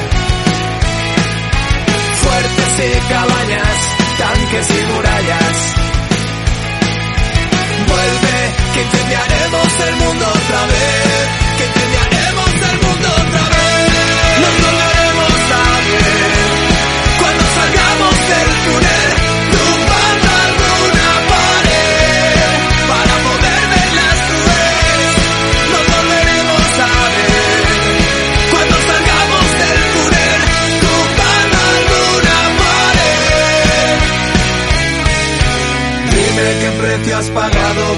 [2.21, 3.77] Fuertes y cabañas,
[4.17, 5.73] tanques y murallas.
[7.87, 8.37] Vuelve,
[8.73, 11.44] que incendiaremos el mundo otra vez.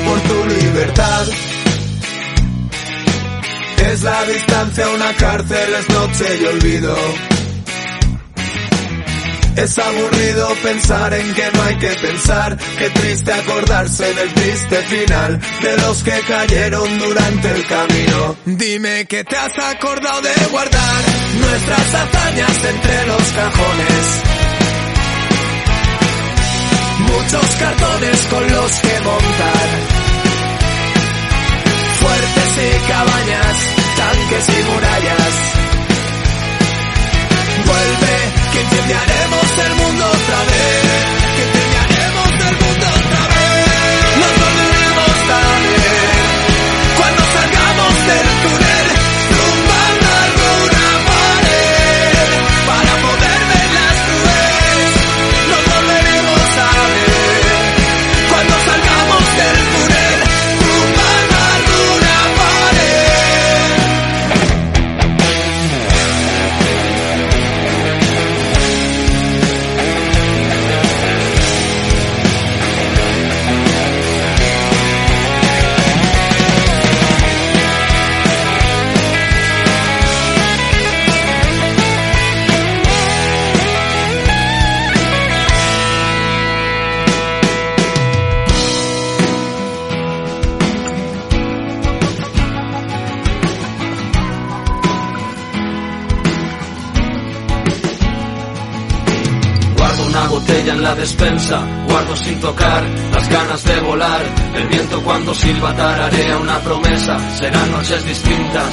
[0.05, 1.27] Por tu libertad.
[3.91, 6.95] Es la distancia una cárcel, es noche y olvido.
[9.57, 15.39] Es aburrido pensar en que no hay que pensar, qué triste acordarse del triste final
[15.63, 18.35] de los que cayeron durante el camino.
[18.45, 21.01] Dime que te has acordado de guardar
[21.39, 24.36] nuestras hazañas entre los cajones.
[27.13, 29.67] Muchos cartones con los que montar.
[31.99, 33.55] Fuertes y cabañas,
[33.97, 35.35] tanques y murallas.
[37.65, 38.15] Vuelve,
[38.53, 40.83] que incendiaremos el mundo otra vez.
[41.35, 42.96] Que incendiaremos el mundo
[102.47, 102.81] tocar
[103.11, 104.21] las ganas de volar.
[104.55, 108.71] El viento cuando silba tararea una promesa, serán noches distintas.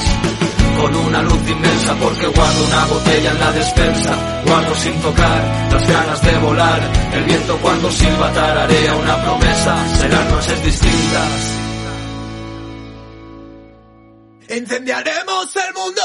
[0.79, 4.13] Con una luz inmensa porque guardo una botella en la despensa,
[4.45, 5.41] guardo sin tocar
[5.73, 6.81] las ganas de volar.
[7.13, 11.31] El viento cuando silba tararea una promesa, serán noches distintas.
[14.47, 16.01] Incendiaremos el mundo.